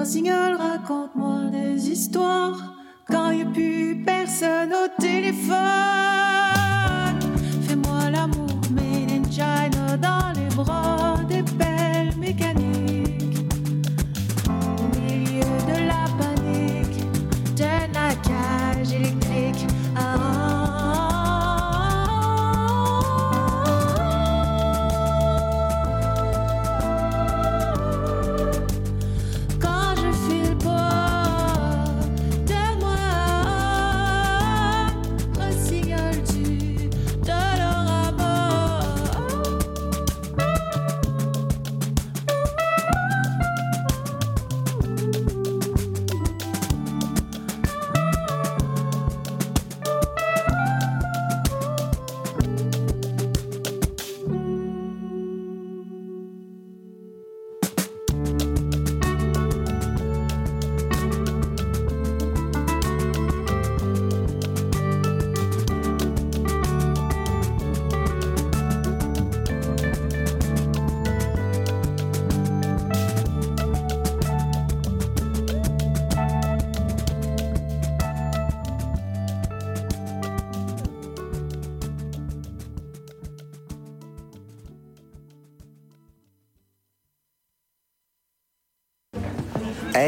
[0.06, 2.76] Rossignol, raconte-moi des histoires
[3.08, 6.55] quand y a plus personne au téléphone.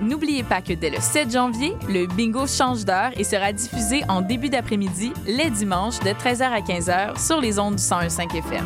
[0.00, 4.20] N'oubliez pas que dès le 7 janvier, le bingo change d'heure et sera diffusé en
[4.20, 8.64] début d'après-midi, les dimanches, de 13h à 15h sur les ondes du 101.5 FM.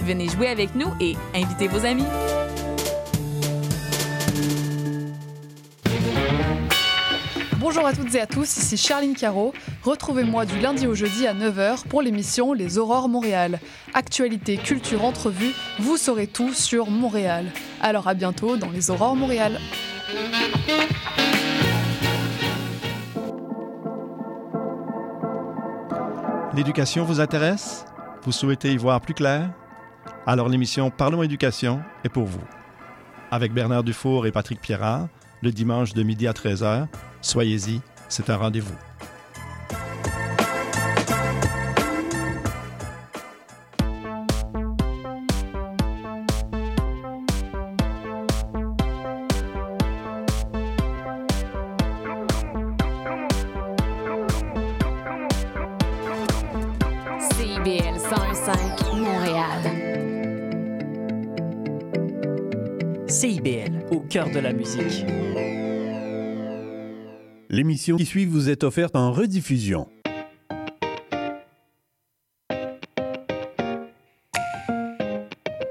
[0.00, 2.06] Venez jouer avec nous et invitez vos amis.
[7.60, 9.54] Bonjour à toutes et à tous, ici Charline Caro.
[9.84, 13.60] Retrouvez-moi du lundi au jeudi à 9h pour l'émission Les Aurores Montréal.
[13.94, 17.52] Actualité, culture, entrevue, vous saurez tout sur Montréal.
[17.80, 19.60] Alors à bientôt dans Les Aurores Montréal.
[26.54, 27.86] L'éducation vous intéresse?
[28.22, 29.50] Vous souhaitez y voir plus clair?
[30.26, 32.42] Alors l'émission Parlons éducation est pour vous.
[33.30, 35.08] Avec Bernard Dufour et Patrick Pierrard,
[35.40, 36.86] le dimanche de midi à 13h,
[37.22, 38.76] soyez-y, c'est un rendez-vous.
[64.32, 65.04] De la musique.
[67.50, 69.88] L'émission qui suit vous est offerte en rediffusion.